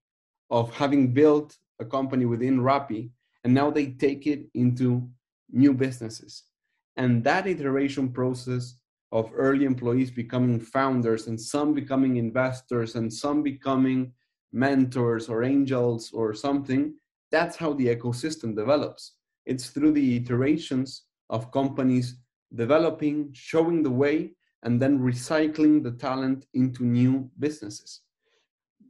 of 0.49 0.73
having 0.73 1.13
built 1.13 1.58
a 1.80 1.86
company 1.86 2.25
within 2.25 2.60
Rappi, 2.60 3.10
and 3.43 3.54
now 3.54 3.69
they 3.69 3.88
take 3.88 4.28
it 4.28 4.47
into 4.54 5.08
new 5.51 5.73
businesses. 5.73 6.43
And 6.97 7.23
that 7.23 7.47
iteration 7.47 8.12
process 8.12 8.75
of 9.12 9.32
early 9.34 9.65
employees 9.65 10.12
becoming 10.12 10.60
founders 10.60 11.28
and 11.28 11.39
some 11.39 11.73
becoming 11.73 12.17
investors 12.17 12.95
and 12.95 13.12
some 13.12 13.43
becoming 13.43 14.12
mentors 14.51 15.30
or 15.30 15.43
angels 15.43 16.12
or 16.13 16.34
something 16.34 16.93
that's 17.32 17.56
how 17.56 17.73
the 17.73 17.88
ecosystem 17.88 18.56
develops 18.56 19.13
it's 19.45 19.67
through 19.69 19.91
the 19.91 20.15
iterations 20.15 21.04
of 21.30 21.51
companies 21.51 22.17
developing 22.56 23.30
showing 23.34 23.84
the 23.84 23.91
way 24.04 24.32
and 24.63 24.81
then 24.81 24.99
recycling 24.99 25.83
the 25.83 25.91
talent 25.91 26.45
into 26.53 26.83
new 26.83 27.29
businesses 27.39 28.01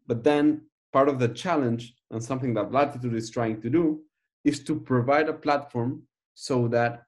but 0.08 0.24
then 0.24 0.62
part 0.94 1.10
of 1.10 1.20
the 1.20 1.30
challenge 1.30 1.96
and 2.12 2.24
something 2.24 2.54
that 2.54 2.72
Latitud 2.72 3.16
is 3.16 3.30
trying 3.30 3.62
to 3.62 3.70
do 3.70 4.02
is 4.44 4.64
to 4.64 4.80
provide 4.80 5.28
a 5.28 5.34
platform 5.34 6.04
so 6.36 6.68
that 6.68 7.04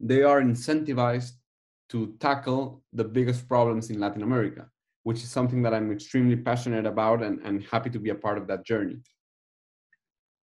they 0.00 0.22
are 0.22 0.40
incentivized 0.40 1.32
to 1.88 2.14
tackle 2.20 2.82
the 2.92 3.04
biggest 3.04 3.48
problems 3.48 3.90
in 3.90 3.98
Latin 3.98 4.22
America, 4.22 4.66
which 5.04 5.18
is 5.18 5.30
something 5.30 5.62
that 5.62 5.72
I'm 5.72 5.90
extremely 5.90 6.36
passionate 6.36 6.86
about 6.86 7.22
and, 7.22 7.40
and 7.44 7.64
happy 7.64 7.90
to 7.90 7.98
be 7.98 8.10
a 8.10 8.14
part 8.14 8.36
of 8.36 8.46
that 8.48 8.66
journey. 8.66 8.98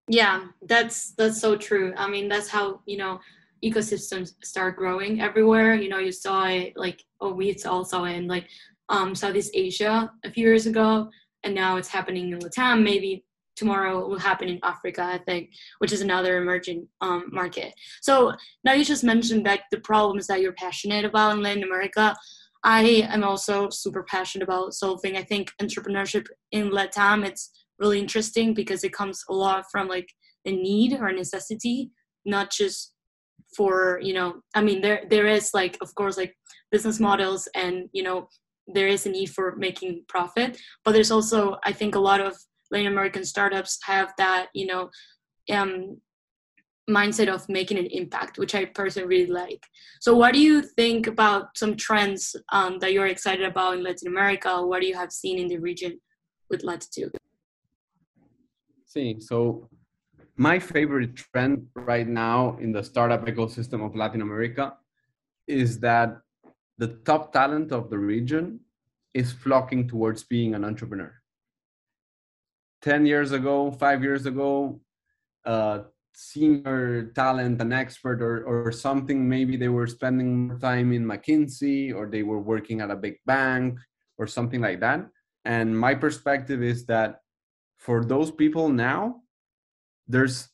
Yeah, 0.08 0.48
that's 0.62 1.14
that's 1.14 1.40
so 1.42 1.56
true. 1.56 1.94
I 1.98 2.08
mean, 2.08 2.30
that's 2.30 2.48
how, 2.48 2.82
you 2.86 2.98
know, 2.98 3.20
ecosystems 3.66 4.34
start 4.44 4.78
growing 4.78 5.22
everywhere. 5.22 5.76
You 5.76 5.90
know, 5.90 6.00
you 6.00 6.12
saw 6.12 6.46
it 6.46 6.74
like 6.76 7.04
oh 7.22 7.34
we 7.34 7.56
also 7.66 8.04
in 8.06 8.28
like 8.28 8.48
um 8.90 9.16
Southeast 9.16 9.52
Asia 9.54 10.12
a 10.24 10.32
few 10.32 10.46
years 10.46 10.66
ago 10.68 11.10
and 11.46 11.56
now 11.56 11.78
it's 11.78 11.88
happening 11.88 12.32
in 12.32 12.40
Latam, 12.40 12.84
maybe 12.84 13.24
tomorrow 13.56 14.06
will 14.06 14.20
happen 14.20 14.50
in 14.50 14.60
Africa, 14.64 15.04
I 15.04 15.20
think, 15.20 15.52
which 15.78 15.94
is 15.94 16.02
another 16.02 16.38
emerging 16.38 16.88
um, 17.02 17.30
market. 17.32 17.74
So 18.02 18.34
now 18.64 18.74
you 18.74 18.84
just 18.84 19.04
mentioned 19.04 19.46
like 19.46 19.62
the 19.72 19.80
problems 19.80 20.28
that 20.28 20.42
you're 20.42 20.54
passionate 20.54 21.06
about 21.06 21.34
in 21.34 21.44
Latin 21.44 21.64
America. 21.64 22.16
I 22.64 22.82
am 23.10 23.24
also 23.24 23.70
super 23.70 24.04
passionate 24.04 24.44
about 24.44 24.74
solving. 24.74 25.16
I 25.16 25.24
think 25.24 25.52
entrepreneurship 25.62 26.26
in 26.52 26.72
Latam 26.72 27.26
it's 27.26 27.52
really 27.80 28.00
interesting 28.00 28.54
because 28.54 28.84
it 28.84 28.94
comes 28.94 29.24
a 29.30 29.34
lot 29.34 29.66
from 29.72 29.88
like 29.88 30.10
a 30.46 30.52
need 30.52 30.94
or 30.94 31.08
a 31.08 31.14
necessity, 31.14 31.92
not 32.26 32.52
just 32.52 32.95
for 33.56 34.00
you 34.02 34.14
know. 34.14 34.42
I 34.54 34.62
mean, 34.62 34.82
there 34.82 35.04
there 35.10 35.28
is 35.28 35.52
like 35.54 35.78
of 35.82 35.94
course 35.96 36.18
like 36.18 36.36
business 36.72 37.00
models 37.00 37.48
and 37.56 37.90
you 37.94 38.04
know 38.04 38.28
there 38.68 38.88
is 38.88 39.06
a 39.06 39.10
need 39.10 39.28
for 39.28 39.56
making 39.56 40.04
profit, 40.08 40.60
but 40.84 40.92
there's 40.92 41.12
also 41.12 41.58
I 41.64 41.72
think 41.72 41.96
a 41.96 42.00
lot 42.00 42.22
of 42.22 42.36
Latin 42.72 42.92
American 42.92 43.24
startups 43.24 43.80
have 43.84 44.14
that, 44.18 44.48
you 44.54 44.66
know, 44.66 44.90
um, 45.52 45.98
mindset 46.90 47.34
of 47.34 47.48
making 47.50 47.78
an 47.78 47.88
impact, 47.88 48.38
which 48.38 48.54
I 48.56 48.66
personally 48.66 49.08
really 49.08 49.32
like. 49.32 49.64
So, 50.02 50.16
what 50.16 50.34
do 50.34 50.40
you 50.40 50.62
think 50.62 51.08
about 51.08 51.58
some 51.58 51.76
trends 51.76 52.36
um, 52.52 52.80
that 52.80 52.94
you're 52.94 53.08
excited 53.08 53.46
about 53.46 53.78
in 53.78 53.84
Latin 53.84 54.08
America? 54.08 54.66
What 54.66 54.82
do 54.82 54.88
you 54.88 54.96
have 54.96 55.12
seen 55.12 55.40
in 55.40 55.48
the 55.48 55.58
region 55.58 56.00
with 56.50 56.64
Latitud? 56.64 57.16
See, 58.86 59.18
so 59.20 59.70
my 60.38 60.60
favorite 60.60 61.16
trend 61.16 61.68
right 61.76 62.08
now 62.08 62.58
in 62.60 62.72
the 62.72 62.84
startup 62.84 63.26
ecosystem 63.26 63.86
of 63.86 63.96
Latin 63.96 64.22
America 64.22 64.74
is 65.48 65.80
that 65.80 66.18
the 66.78 67.00
top 67.06 67.32
talent 67.32 67.72
of 67.72 67.90
the 67.90 67.98
region 67.98 68.60
is 69.14 69.32
flocking 69.32 69.88
towards 69.88 70.24
being 70.24 70.54
an 70.54 70.66
entrepreneur. 70.66 71.14
10 72.82 73.06
years 73.06 73.32
ago, 73.32 73.72
five 73.72 74.04
years 74.04 74.26
ago, 74.26 74.80
uh, 75.46 75.80
senior 76.14 77.12
talent, 77.16 77.62
an 77.62 77.72
expert, 77.72 78.22
or, 78.22 78.44
or 78.44 78.72
something, 78.72 79.28
maybe 79.28 79.56
they 79.56 79.70
were 79.70 79.88
spending 79.88 80.48
more 80.48 80.60
time 80.60 80.92
in 80.92 81.06
McKinsey 81.06 81.96
or 81.96 82.08
they 82.08 82.24
were 82.24 82.40
working 82.40 82.82
at 82.82 82.92
a 82.92 82.96
big 82.96 83.16
bank 83.26 83.80
or 84.18 84.28
something 84.28 84.62
like 84.62 84.82
that. 84.82 85.08
And 85.46 85.78
my 85.78 85.96
perspective 85.96 86.62
is 86.62 86.86
that 86.88 87.22
for 87.78 88.04
those 88.04 88.32
people 88.32 88.68
now, 88.68 89.22
there's 90.08 90.50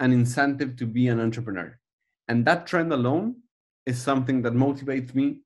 an 0.00 0.12
incentive 0.12 0.76
to 0.76 0.86
be 0.86 1.08
an 1.08 1.20
entrepreneur. 1.20 1.78
And 2.28 2.44
that 2.46 2.66
trend 2.66 2.92
alone 2.92 3.36
is 3.86 4.00
something 4.00 4.42
that 4.42 4.52
motivates 4.52 5.14
me 5.14 5.40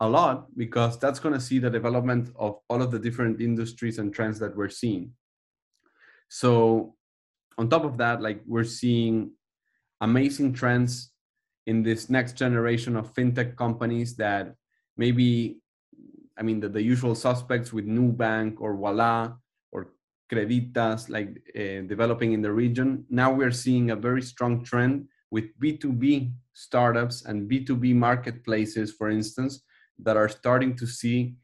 a 0.00 0.08
lot 0.08 0.46
because 0.56 0.98
that's 0.98 1.20
going 1.20 1.34
to 1.34 1.40
see 1.40 1.58
the 1.58 1.70
development 1.70 2.30
of 2.36 2.58
all 2.68 2.82
of 2.82 2.90
the 2.90 2.98
different 2.98 3.40
industries 3.40 3.98
and 3.98 4.12
trends 4.12 4.38
that 4.40 4.56
we're 4.56 4.68
seeing. 4.68 5.12
So, 6.28 6.96
on 7.58 7.68
top 7.68 7.84
of 7.84 7.98
that, 7.98 8.22
like 8.22 8.40
we're 8.46 8.64
seeing 8.64 9.32
amazing 10.00 10.54
trends 10.54 11.12
in 11.66 11.82
this 11.82 12.10
next 12.10 12.32
generation 12.32 12.96
of 12.96 13.14
fintech 13.14 13.56
companies 13.56 14.16
that 14.16 14.54
maybe, 14.96 15.58
I 16.38 16.42
mean, 16.42 16.60
the, 16.60 16.68
the 16.68 16.82
usual 16.82 17.14
suspects 17.14 17.72
with 17.72 17.86
Nubank 17.86 18.56
or 18.58 18.76
Ualá 18.76 19.36
Creditas, 20.32 21.10
like 21.10 21.28
uh, 21.54 21.86
developing 21.86 22.32
in 22.32 22.40
the 22.40 22.52
region. 22.52 23.04
Now 23.10 23.30
we're 23.30 23.52
seeing 23.52 23.90
a 23.90 23.96
very 23.96 24.22
strong 24.22 24.64
trend 24.64 25.08
with 25.30 25.44
B2B 25.60 26.32
startups 26.54 27.24
and 27.26 27.50
B2B 27.50 27.94
marketplaces, 27.94 28.92
for 28.92 29.10
instance, 29.10 29.62
that 29.98 30.16
are 30.16 30.28
starting 30.28 30.74
to 30.76 30.86
see 30.86 31.34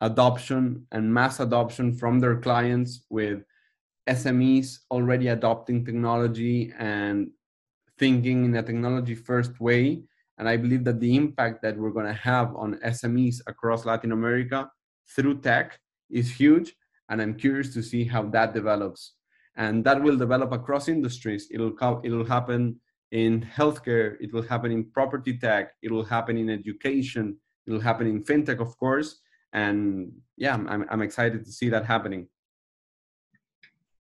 adoption 0.00 0.86
and 0.92 1.12
mass 1.12 1.40
adoption 1.40 1.96
from 1.96 2.20
their 2.20 2.36
clients 2.36 3.04
with 3.10 3.42
SMEs 4.08 4.80
already 4.90 5.28
adopting 5.28 5.84
technology 5.84 6.72
and 6.78 7.30
thinking 7.98 8.44
in 8.44 8.56
a 8.56 8.62
technology 8.62 9.14
first 9.14 9.60
way. 9.60 10.02
And 10.38 10.48
I 10.48 10.56
believe 10.56 10.84
that 10.84 11.00
the 11.00 11.14
impact 11.14 11.62
that 11.62 11.76
we're 11.76 11.90
going 11.90 12.06
to 12.06 12.12
have 12.12 12.54
on 12.56 12.80
SMEs 12.84 13.40
across 13.46 13.84
Latin 13.84 14.12
America 14.12 14.70
through 15.08 15.40
tech 15.40 15.78
is 16.10 16.30
huge. 16.30 16.74
And 17.08 17.20
I'm 17.20 17.34
curious 17.34 17.72
to 17.74 17.82
see 17.82 18.04
how 18.04 18.22
that 18.30 18.54
develops. 18.54 19.14
And 19.56 19.84
that 19.84 20.02
will 20.02 20.16
develop 20.16 20.52
across 20.52 20.88
industries. 20.88 21.48
It'll, 21.50 21.72
co- 21.72 22.00
it'll 22.04 22.24
happen 22.24 22.80
in 23.12 23.42
healthcare, 23.42 24.16
it 24.20 24.32
will 24.32 24.42
happen 24.42 24.72
in 24.72 24.90
property 24.90 25.38
tech, 25.38 25.72
it 25.82 25.90
will 25.92 26.04
happen 26.04 26.36
in 26.36 26.50
education, 26.50 27.36
it'll 27.66 27.80
happen 27.80 28.06
in 28.06 28.22
fintech 28.22 28.60
of 28.60 28.76
course 28.78 29.20
and 29.52 30.12
yeah 30.36 30.54
i'm, 30.54 30.84
I'm 30.90 31.02
excited 31.02 31.44
to 31.44 31.52
see 31.52 31.68
that 31.70 31.84
happening 31.84 32.28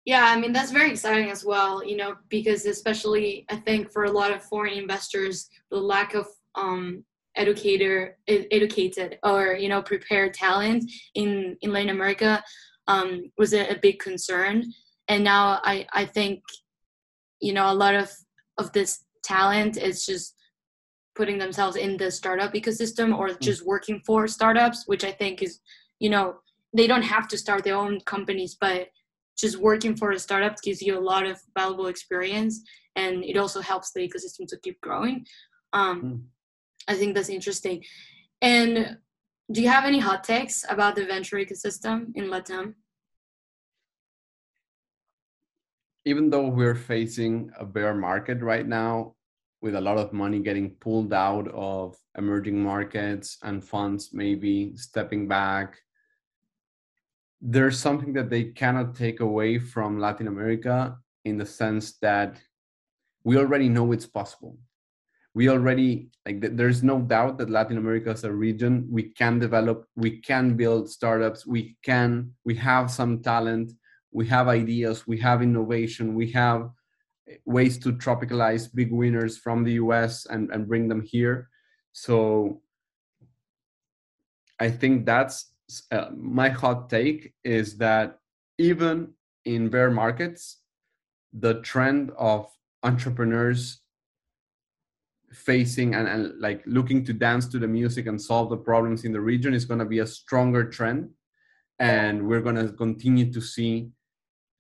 yeah, 0.07 0.25
I 0.25 0.41
mean 0.41 0.55
that's 0.55 0.73
very 0.73 0.91
exciting 0.91 1.31
as 1.31 1.45
well, 1.45 1.85
you 1.85 1.95
know, 1.95 2.17
because 2.31 2.65
especially 2.65 3.45
I 3.51 3.57
think 3.57 3.93
for 3.93 4.05
a 4.05 4.11
lot 4.11 4.33
of 4.33 4.43
foreign 4.43 4.73
investors, 4.73 5.51
the 5.71 5.77
lack 5.77 6.15
of 6.15 6.27
um, 6.55 7.05
educator 7.37 8.17
educated 8.27 9.19
or 9.23 9.53
you 9.53 9.69
know 9.69 9.83
prepared 9.83 10.33
talent 10.33 10.91
in 11.15 11.55
in 11.61 11.73
Latin 11.73 11.91
America 11.91 12.43
um, 12.87 13.31
was 13.39 13.53
a, 13.53 13.69
a, 13.69 13.79
big 13.79 13.99
concern, 13.99 14.65
and 15.09 15.25
now 15.25 15.61
I 15.65 15.87
I 15.93 16.05
think 16.05 16.43
you 17.41 17.53
know 17.53 17.71
a 17.71 17.75
lot 17.75 17.95
of 17.95 18.11
of 18.59 18.73
this 18.73 19.05
talent 19.23 19.77
is 19.77 20.05
just 20.05 20.35
putting 21.15 21.39
themselves 21.39 21.77
in 21.77 21.97
the 21.97 22.11
startup 22.11 22.55
ecosystem 22.55 23.17
or 23.17 23.29
mm. 23.29 23.41
just 23.41 23.67
working 23.67 24.01
for 24.07 24.27
startups, 24.27 24.85
which 24.87 25.05
I 25.05 25.13
think 25.13 25.43
is 25.43 25.61
you 25.99 26.11
know 26.11 26.37
they 26.77 26.87
don't 26.87 27.03
have 27.03 27.29
to 27.29 27.39
start 27.39 27.65
their 27.65 27.77
own 27.77 28.01
companies, 28.01 28.57
but 28.61 28.89
just 29.41 29.57
working 29.57 29.97
for 29.97 30.11
a 30.11 30.19
startup 30.19 30.61
gives 30.63 30.83
you 30.83 30.99
a 30.99 31.01
lot 31.01 31.27
of 31.27 31.41
valuable 31.57 31.87
experience 31.87 32.63
and 32.97 33.25
it 33.25 33.37
also 33.37 33.61
helps 33.61 33.93
the 33.93 34.01
ecosystem 34.01 34.47
to 34.47 34.59
keep 34.59 34.81
growing 34.81 35.27
um, 35.73 36.03
mm. 36.03 36.21
i 36.89 36.95
think 36.95 37.15
that's 37.15 37.29
interesting 37.29 37.83
and 38.43 38.97
do 39.51 39.61
you 39.63 39.69
have 39.69 39.85
any 39.85 39.99
hot 39.99 40.23
takes 40.25 40.65
about 40.69 40.95
the 40.95 41.05
venture 41.05 41.37
ecosystem 41.37 42.07
in 42.15 42.27
latam 42.27 42.75
even 46.05 46.31
though 46.31 46.49
we're 46.49 46.75
facing 46.75 47.51
a 47.59 47.65
bear 47.65 47.95
market 47.95 48.41
right 48.41 48.67
now 48.67 49.15
with 49.61 49.75
a 49.75 49.81
lot 49.81 49.99
of 49.99 50.13
money 50.13 50.41
getting 50.41 50.71
pulled 50.77 51.13
out 51.13 51.47
of 51.49 51.97
emerging 52.17 52.63
markets 52.63 53.39
and 53.43 53.63
funds 53.63 54.11
maybe 54.13 54.73
stepping 54.77 55.29
back 55.29 55.79
there's 57.41 57.79
something 57.79 58.13
that 58.13 58.29
they 58.29 58.45
cannot 58.45 58.95
take 58.95 59.21
away 59.21 59.59
from 59.59 59.99
Latin 59.99 60.29
America 60.29 60.99
in 61.25 61.39
the 61.39 61.47
sense 61.47 61.97
that 61.99 62.41
we 63.25 63.37
already 63.37 63.69
know 63.69 63.93
it's 63.93 64.07
possible. 64.07 64.59
We 65.35 65.49
already 65.49 66.11
like 66.27 66.57
there's 66.57 66.83
no 66.83 67.01
doubt 67.01 67.39
that 67.39 67.51
Latin 67.51 67.79
America 67.79 68.11
is 68.11 68.25
a 68.25 68.33
region 68.33 68.89
we 68.91 69.05
can 69.05 69.39
develop, 69.39 69.87
we 69.97 70.19
can 70.19 70.57
build 70.57 70.91
startups, 70.91 71.47
we 71.47 71.77
can 71.85 72.33
we 72.45 72.55
have 72.57 72.91
some 72.91 73.23
talent, 73.23 73.73
we 74.11 74.27
have 74.27 74.49
ideas, 74.49 75.07
we 75.07 75.19
have 75.19 75.43
innovation, 75.43 76.15
we 76.15 76.33
have 76.33 76.71
ways 77.45 77.79
to 77.79 77.93
tropicalize 77.93 78.75
big 78.75 78.91
winners 78.93 79.39
from 79.39 79.63
the 79.65 79.75
US 79.75 80.27
and, 80.27 80.51
and 80.51 80.67
bring 80.69 80.89
them 80.89 81.03
here. 81.03 81.49
So 81.93 82.61
I 84.59 84.71
think 84.71 85.07
that's 85.07 85.53
uh, 85.91 86.09
my 86.17 86.49
hot 86.49 86.91
take 86.91 87.33
is 87.45 87.79
that 87.79 88.19
even 88.59 89.15
in 89.45 89.69
bear 89.69 89.91
markets, 89.91 90.59
the 91.33 91.61
trend 91.63 92.11
of 92.19 92.49
entrepreneurs 92.83 93.81
facing 95.33 95.95
and, 95.95 96.09
and 96.09 96.41
like 96.41 96.63
looking 96.67 97.05
to 97.05 97.13
dance 97.13 97.47
to 97.47 97.59
the 97.59 97.67
music 97.67 98.07
and 98.07 98.21
solve 98.21 98.51
the 98.51 98.57
problems 98.57 99.05
in 99.05 99.13
the 99.13 99.21
region 99.21 99.55
is 99.55 99.65
going 99.65 99.79
to 99.79 99.85
be 99.85 100.01
a 100.01 100.07
stronger 100.07 100.65
trend 100.65 101.09
and 101.79 102.27
we're 102.27 102.41
going 102.41 102.57
to 102.57 102.73
continue 102.73 103.33
to 103.33 103.41
see 103.41 103.91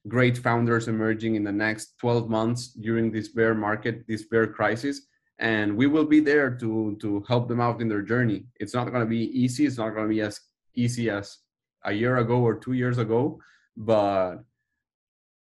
great 0.08 0.38
founders 0.38 0.88
emerging 0.88 1.34
in 1.34 1.44
the 1.44 1.52
next 1.52 1.98
12 1.98 2.30
months 2.30 2.68
during 2.68 3.10
this 3.10 3.28
bear 3.28 3.54
market 3.54 4.04
this 4.06 4.24
bear 4.26 4.46
crisis 4.46 5.02
and 5.38 5.76
we 5.76 5.86
will 5.86 6.06
be 6.06 6.20
there 6.20 6.50
to 6.50 6.96
to 7.00 7.22
help 7.28 7.48
them 7.48 7.60
out 7.60 7.80
in 7.80 7.88
their 7.88 8.02
journey 8.02 8.44
it's 8.60 8.74
not 8.74 8.88
going 8.90 9.04
to 9.04 9.10
be 9.18 9.24
easy 9.38 9.66
it's 9.66 9.76
not 9.76 9.90
going 9.90 10.04
to 10.04 10.14
be 10.14 10.20
as 10.20 10.40
easy 10.74 11.10
as 11.10 11.38
a 11.84 11.92
year 11.92 12.18
ago 12.18 12.40
or 12.40 12.54
two 12.58 12.72
years 12.72 12.98
ago, 12.98 13.40
but 13.76 14.36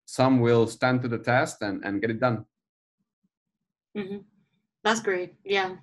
some 0.06 0.40
will 0.40 0.66
stand 0.66 1.02
to 1.02 1.08
the 1.08 1.18
test 1.18 1.62
and, 1.62 1.84
and 1.84 2.00
get 2.00 2.10
it 2.10 2.20
done. 2.20 2.44
Mm-hmm. 3.96 4.18
That's 4.86 5.00
great. 5.00 5.34
Yeah, 5.44 5.74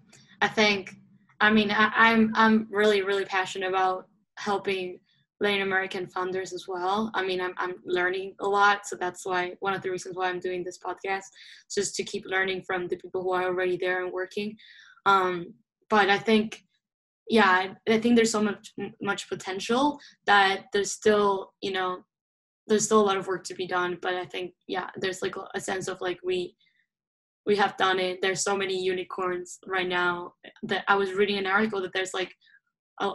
I 0.41 0.47
think. 0.47 0.95
I 1.41 1.51
mean, 1.51 1.71
I, 1.71 1.91
I'm 1.93 2.31
I'm 2.35 2.67
really 2.71 3.01
really 3.01 3.25
passionate 3.25 3.67
about 3.67 4.07
helping 4.37 4.97
Latin 5.41 5.61
American 5.61 6.07
founders 6.07 6.53
as 6.53 6.69
well. 6.69 7.11
I 7.13 7.21
mean, 7.21 7.41
I'm 7.41 7.53
I'm 7.57 7.75
learning 7.83 8.35
a 8.39 8.47
lot, 8.47 8.87
so 8.87 8.95
that's 8.95 9.25
why 9.25 9.55
one 9.59 9.73
of 9.73 9.81
the 9.81 9.91
reasons 9.91 10.15
why 10.15 10.29
I'm 10.29 10.39
doing 10.39 10.63
this 10.63 10.79
podcast, 10.79 11.25
just 11.69 11.95
to 11.95 12.03
keep 12.05 12.23
learning 12.25 12.63
from 12.65 12.87
the 12.87 12.95
people 12.95 13.21
who 13.21 13.33
are 13.33 13.43
already 13.43 13.75
there 13.75 14.05
and 14.05 14.13
working. 14.13 14.55
Um, 15.05 15.53
but 15.89 16.09
I 16.09 16.17
think 16.17 16.63
yeah 17.29 17.73
i 17.87 17.97
think 17.99 18.17
there's 18.17 18.31
so 18.31 18.43
much 18.43 18.73
much 19.01 19.29
potential 19.29 19.97
that 20.25 20.65
there's 20.73 20.91
still 20.91 21.53
you 21.61 21.71
know 21.71 21.99
there's 22.67 22.83
still 22.83 22.99
a 22.99 23.07
lot 23.09 23.15
of 23.15 23.27
work 23.27 23.45
to 23.45 23.55
be 23.55 23.65
done 23.65 23.97
but 24.01 24.13
i 24.15 24.25
think 24.25 24.51
yeah 24.67 24.89
there's 24.97 25.21
like 25.21 25.35
a 25.55 25.61
sense 25.61 25.87
of 25.87 26.01
like 26.01 26.19
we 26.21 26.53
we 27.45 27.55
have 27.57 27.75
done 27.77 27.99
it. 27.99 28.21
There's 28.21 28.41
so 28.41 28.55
many 28.55 28.81
unicorns 28.81 29.59
right 29.67 29.87
now 29.87 30.33
that 30.63 30.83
i 30.87 30.95
was 30.95 31.13
reading 31.13 31.37
an 31.37 31.45
article 31.45 31.81
that 31.81 31.93
there's 31.93 32.13
like 32.13 32.33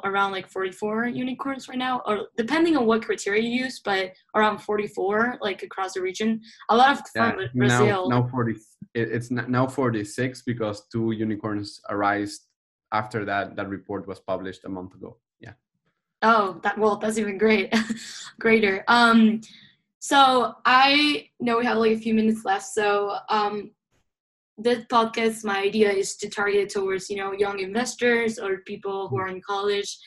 around 0.04 0.32
like 0.32 0.50
44 0.50 1.06
unicorns 1.06 1.68
right 1.68 1.78
now 1.78 2.02
or 2.04 2.28
depending 2.36 2.76
on 2.76 2.84
what 2.84 3.04
criteria 3.04 3.42
you 3.42 3.64
use 3.64 3.80
but 3.84 4.12
around 4.34 4.58
44 4.58 5.38
like 5.40 5.62
across 5.62 5.94
the 5.94 6.02
region. 6.02 6.40
A 6.68 6.76
lot 6.76 6.92
of 6.92 7.02
yeah, 7.14 7.32
brazil. 7.54 8.08
now, 8.10 8.22
now 8.22 8.28
40 8.28 8.56
it's 8.94 9.30
now 9.30 9.66
46 9.66 10.42
because 10.42 10.86
two 10.92 11.12
unicorns 11.12 11.80
arise 11.88 12.40
after 12.92 13.24
that 13.24 13.56
that 13.56 13.68
report 13.68 14.06
was 14.08 14.18
published 14.18 14.64
a 14.64 14.68
month 14.68 14.94
ago. 14.94 15.18
Yeah. 15.40 15.52
Oh 16.22 16.58
that 16.62 16.76
well 16.76 16.96
that's 16.96 17.18
even 17.18 17.38
great 17.38 17.72
greater. 18.40 18.84
Um 18.88 19.40
so 20.00 20.54
i 20.64 21.28
know 21.40 21.58
we 21.58 21.64
have 21.64 21.76
like 21.76 21.96
a 21.96 21.98
few 21.98 22.14
minutes 22.14 22.44
left 22.44 22.66
so 22.66 23.16
um 23.30 23.70
this 24.58 24.84
podcast 24.86 25.44
my 25.44 25.60
idea 25.60 25.90
is 25.90 26.16
to 26.16 26.28
target 26.28 26.68
towards 26.68 27.08
you 27.08 27.16
know 27.16 27.32
young 27.32 27.60
investors 27.60 28.38
or 28.38 28.58
people 28.66 29.08
who 29.08 29.16
are 29.16 29.28
in 29.28 29.40
college 29.40 29.98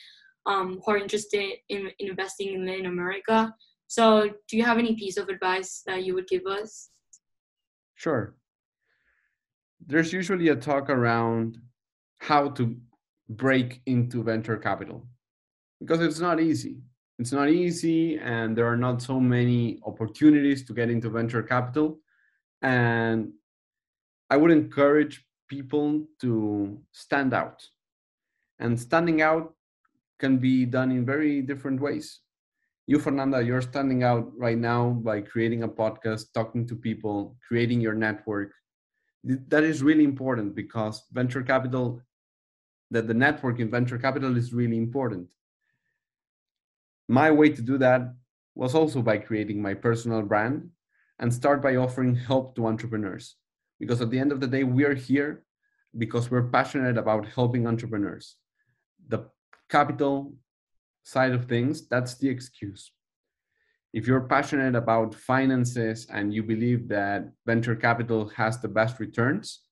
um, 0.46 0.80
who 0.84 0.92
are 0.92 0.98
interested 0.98 1.54
in, 1.68 1.90
in 1.98 2.08
investing 2.08 2.54
in 2.54 2.66
Latin 2.66 2.86
America. 2.86 3.54
So, 3.86 4.30
do 4.48 4.56
you 4.56 4.64
have 4.64 4.78
any 4.78 4.94
piece 4.94 5.16
of 5.16 5.28
advice 5.28 5.82
that 5.86 6.04
you 6.04 6.14
would 6.14 6.26
give 6.26 6.46
us? 6.46 6.90
Sure. 7.94 8.34
There's 9.86 10.12
usually 10.12 10.48
a 10.48 10.56
talk 10.56 10.88
around 10.88 11.58
how 12.18 12.50
to 12.50 12.76
break 13.28 13.82
into 13.86 14.22
venture 14.22 14.56
capital 14.56 15.06
because 15.80 16.00
it's 16.00 16.20
not 16.20 16.40
easy. 16.40 16.78
It's 17.18 17.32
not 17.32 17.50
easy, 17.50 18.18
and 18.18 18.56
there 18.56 18.66
are 18.66 18.76
not 18.76 19.02
so 19.02 19.20
many 19.20 19.78
opportunities 19.84 20.64
to 20.64 20.72
get 20.72 20.90
into 20.90 21.10
venture 21.10 21.42
capital. 21.42 22.00
And 22.62 23.32
I 24.32 24.36
would 24.38 24.50
encourage 24.50 25.26
people 25.46 26.06
to 26.22 26.80
stand 26.92 27.34
out. 27.34 27.62
And 28.58 28.80
standing 28.80 29.20
out 29.20 29.52
can 30.18 30.38
be 30.38 30.64
done 30.64 30.90
in 30.90 31.04
very 31.04 31.42
different 31.42 31.82
ways. 31.82 32.20
You, 32.86 32.98
Fernanda, 32.98 33.42
you're 33.44 33.60
standing 33.60 34.04
out 34.04 34.32
right 34.34 34.56
now 34.56 34.88
by 34.88 35.20
creating 35.20 35.64
a 35.64 35.68
podcast, 35.68 36.32
talking 36.32 36.66
to 36.68 36.74
people, 36.74 37.36
creating 37.46 37.82
your 37.82 37.92
network. 37.92 38.52
That 39.22 39.64
is 39.64 39.82
really 39.82 40.04
important 40.04 40.54
because 40.54 41.02
venture 41.12 41.42
capital 41.42 42.00
that 42.90 43.06
the 43.08 43.20
network 43.26 43.60
in 43.60 43.70
venture 43.70 43.98
capital 43.98 44.38
is 44.38 44.54
really 44.54 44.78
important. 44.78 45.28
My 47.06 47.30
way 47.30 47.50
to 47.50 47.60
do 47.60 47.76
that 47.76 48.14
was 48.54 48.74
also 48.74 49.02
by 49.02 49.18
creating 49.18 49.60
my 49.60 49.74
personal 49.74 50.22
brand 50.22 50.70
and 51.18 51.34
start 51.34 51.60
by 51.60 51.76
offering 51.76 52.14
help 52.14 52.56
to 52.56 52.66
entrepreneurs. 52.66 53.36
Because 53.82 54.00
at 54.00 54.10
the 54.10 54.20
end 54.20 54.30
of 54.30 54.38
the 54.38 54.46
day, 54.46 54.62
we 54.62 54.84
are 54.84 54.94
here 54.94 55.42
because 55.98 56.30
we're 56.30 56.50
passionate 56.50 56.96
about 56.96 57.26
helping 57.26 57.66
entrepreneurs. 57.66 58.36
The 59.08 59.26
capital 59.68 60.36
side 61.02 61.32
of 61.32 61.46
things, 61.46 61.88
that's 61.88 62.14
the 62.14 62.28
excuse. 62.28 62.92
If 63.92 64.06
you're 64.06 64.28
passionate 64.36 64.76
about 64.76 65.16
finances 65.16 66.06
and 66.08 66.32
you 66.32 66.44
believe 66.44 66.86
that 66.90 67.32
venture 67.44 67.74
capital 67.74 68.28
has 68.36 68.60
the 68.60 68.68
best 68.68 69.00
returns, 69.00 69.62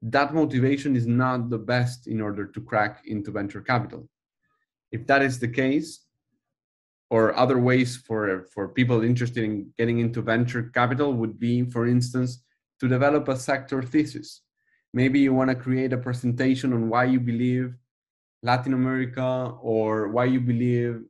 that 0.00 0.32
motivation 0.32 0.96
is 0.96 1.06
not 1.06 1.50
the 1.50 1.58
best 1.58 2.06
in 2.06 2.22
order 2.22 2.46
to 2.46 2.60
crack 2.62 3.02
into 3.04 3.30
venture 3.30 3.60
capital. 3.60 4.08
If 4.90 5.06
that 5.08 5.20
is 5.20 5.38
the 5.38 5.48
case, 5.48 6.06
or 7.10 7.36
other 7.36 7.58
ways 7.58 7.98
for, 7.98 8.46
for 8.54 8.68
people 8.68 9.04
interested 9.04 9.44
in 9.44 9.70
getting 9.76 9.98
into 9.98 10.22
venture 10.22 10.70
capital 10.72 11.12
would 11.12 11.38
be, 11.38 11.62
for 11.64 11.86
instance, 11.86 12.42
to 12.82 12.88
develop 12.88 13.28
a 13.28 13.36
sector 13.36 13.80
thesis. 13.80 14.40
Maybe 14.92 15.20
you 15.20 15.32
want 15.32 15.50
to 15.50 15.54
create 15.54 15.92
a 15.92 15.96
presentation 15.96 16.72
on 16.72 16.88
why 16.88 17.04
you 17.04 17.20
believe 17.20 17.72
Latin 18.42 18.74
America 18.74 19.54
or 19.62 20.08
why 20.08 20.24
you 20.24 20.40
believe 20.40 21.00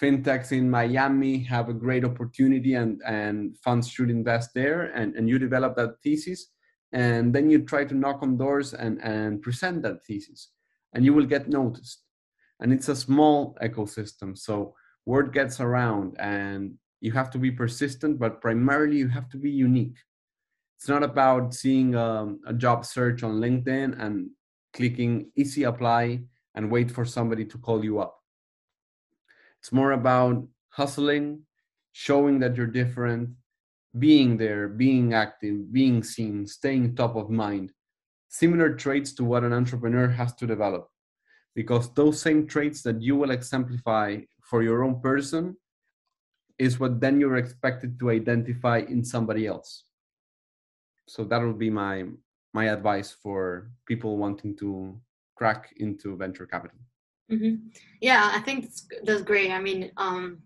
fintechs 0.00 0.52
in 0.52 0.70
Miami 0.70 1.40
have 1.40 1.68
a 1.68 1.74
great 1.74 2.02
opportunity 2.02 2.72
and, 2.76 3.02
and 3.04 3.58
funds 3.58 3.90
should 3.90 4.08
invest 4.08 4.54
there, 4.54 4.84
and, 4.94 5.14
and 5.16 5.28
you 5.28 5.38
develop 5.38 5.76
that 5.76 6.00
thesis 6.02 6.46
and 6.92 7.34
then 7.34 7.50
you 7.50 7.58
try 7.58 7.84
to 7.84 7.94
knock 7.94 8.22
on 8.22 8.38
doors 8.38 8.72
and, 8.72 8.98
and 9.02 9.42
present 9.42 9.82
that 9.82 10.02
thesis 10.06 10.48
and 10.94 11.04
you 11.04 11.12
will 11.12 11.26
get 11.26 11.46
noticed. 11.46 12.04
And 12.60 12.72
it's 12.72 12.88
a 12.88 12.96
small 12.96 13.54
ecosystem. 13.62 14.38
So 14.38 14.74
word 15.04 15.34
gets 15.34 15.60
around 15.60 16.16
and 16.18 16.76
you 17.02 17.12
have 17.12 17.30
to 17.32 17.38
be 17.38 17.50
persistent, 17.50 18.18
but 18.18 18.40
primarily 18.40 18.96
you 18.96 19.08
have 19.08 19.28
to 19.28 19.36
be 19.36 19.50
unique. 19.50 19.98
It's 20.78 20.88
not 20.88 21.02
about 21.02 21.54
seeing 21.54 21.96
a, 21.96 22.04
um, 22.04 22.40
a 22.46 22.54
job 22.54 22.86
search 22.86 23.24
on 23.24 23.40
LinkedIn 23.40 24.00
and 24.00 24.30
clicking 24.72 25.32
easy 25.34 25.64
apply 25.64 26.20
and 26.54 26.70
wait 26.70 26.88
for 26.88 27.04
somebody 27.04 27.44
to 27.46 27.58
call 27.58 27.84
you 27.84 27.98
up. 27.98 28.14
It's 29.58 29.72
more 29.72 29.90
about 29.90 30.46
hustling, 30.68 31.40
showing 31.90 32.38
that 32.38 32.54
you're 32.54 32.68
different, 32.68 33.30
being 33.98 34.36
there, 34.36 34.68
being 34.68 35.14
active, 35.14 35.72
being 35.72 36.04
seen, 36.04 36.46
staying 36.46 36.94
top 36.94 37.16
of 37.16 37.28
mind. 37.28 37.72
Similar 38.28 38.74
traits 38.76 39.12
to 39.14 39.24
what 39.24 39.42
an 39.42 39.52
entrepreneur 39.52 40.06
has 40.06 40.32
to 40.36 40.46
develop. 40.46 40.88
Because 41.56 41.92
those 41.94 42.22
same 42.22 42.46
traits 42.46 42.82
that 42.82 43.02
you 43.02 43.16
will 43.16 43.32
exemplify 43.32 44.18
for 44.42 44.62
your 44.62 44.84
own 44.84 45.00
person 45.00 45.56
is 46.56 46.78
what 46.78 47.00
then 47.00 47.18
you're 47.18 47.36
expected 47.38 47.98
to 47.98 48.10
identify 48.10 48.78
in 48.78 49.04
somebody 49.04 49.48
else. 49.48 49.87
So 51.08 51.24
that 51.24 51.42
would 51.42 51.58
be 51.58 51.70
my 51.70 52.04
my 52.54 52.66
advice 52.66 53.10
for 53.10 53.70
people 53.86 54.16
wanting 54.16 54.56
to 54.56 54.98
crack 55.36 55.72
into 55.76 56.16
venture 56.16 56.46
capital. 56.46 56.78
Mm-hmm. 57.30 57.68
Yeah, 58.00 58.30
I 58.34 58.40
think 58.40 58.64
that's, 58.64 58.86
that's 59.04 59.22
great. 59.22 59.50
I 59.50 59.60
mean, 59.60 59.92
um, 59.96 60.38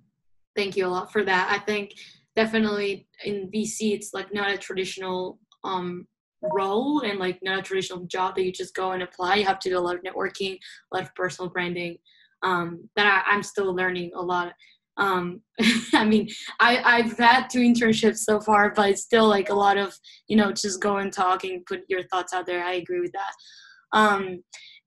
thank 0.56 0.76
you 0.76 0.86
a 0.86 0.88
lot 0.88 1.12
for 1.12 1.24
that. 1.24 1.48
I 1.50 1.58
think 1.64 1.94
definitely 2.34 3.06
in 3.24 3.50
VC, 3.50 3.94
it's 3.94 4.12
like 4.12 4.34
not 4.34 4.50
a 4.50 4.58
traditional 4.58 5.38
um, 5.64 6.06
role 6.42 7.00
and 7.00 7.18
like 7.18 7.38
not 7.42 7.60
a 7.60 7.62
traditional 7.62 8.04
job 8.06 8.34
that 8.34 8.44
you 8.44 8.52
just 8.52 8.74
go 8.74 8.92
and 8.92 9.02
apply. 9.02 9.36
You 9.36 9.46
have 9.46 9.60
to 9.60 9.70
do 9.70 9.78
a 9.78 9.80
lot 9.80 9.96
of 9.96 10.02
networking, 10.02 10.54
a 10.92 10.96
lot 10.96 11.04
of 11.04 11.14
personal 11.14 11.50
branding. 11.50 11.98
Um, 12.42 12.88
that 12.96 13.24
I, 13.28 13.34
am 13.34 13.44
still 13.44 13.72
learning 13.72 14.10
a 14.16 14.20
lot. 14.20 14.52
Um, 14.96 15.40
I 15.94 16.04
mean, 16.04 16.28
I, 16.60 16.98
I've 16.98 17.18
had 17.18 17.48
two 17.48 17.60
internships 17.60 18.18
so 18.18 18.40
far, 18.40 18.72
but 18.74 18.90
it's 18.90 19.02
still 19.02 19.26
like 19.26 19.48
a 19.48 19.54
lot 19.54 19.78
of, 19.78 19.94
you 20.28 20.36
know, 20.36 20.52
just 20.52 20.80
go 20.80 20.98
and 20.98 21.12
talk 21.12 21.44
and 21.44 21.64
put 21.66 21.82
your 21.88 22.02
thoughts 22.04 22.32
out 22.32 22.46
there. 22.46 22.62
I 22.64 22.74
agree 22.74 23.00
with 23.00 23.12
that. 23.12 23.32
Um, 23.92 24.42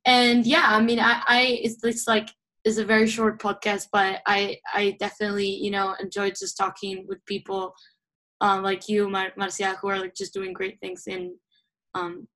and 0.05 0.45
yeah, 0.45 0.65
I 0.67 0.81
mean, 0.81 0.99
I, 0.99 1.21
I 1.27 1.41
it's, 1.63 1.83
it's 1.83 2.07
like 2.07 2.29
it's 2.63 2.77
a 2.77 2.85
very 2.85 3.07
short 3.07 3.39
podcast, 3.39 3.87
but 3.91 4.21
I 4.25 4.57
I 4.73 4.97
definitely 4.99 5.47
you 5.47 5.71
know 5.71 5.95
enjoyed 5.99 6.35
just 6.39 6.57
talking 6.57 7.05
with 7.07 7.23
people 7.25 7.73
um, 8.41 8.63
like 8.63 8.89
you, 8.89 9.09
Mar- 9.09 9.33
Marcia, 9.37 9.77
who 9.81 9.89
are 9.89 9.99
like 9.99 10.15
just 10.15 10.33
doing 10.33 10.53
great 10.53 10.79
things 10.79 11.03
in 11.07 11.35
um, 11.93 12.27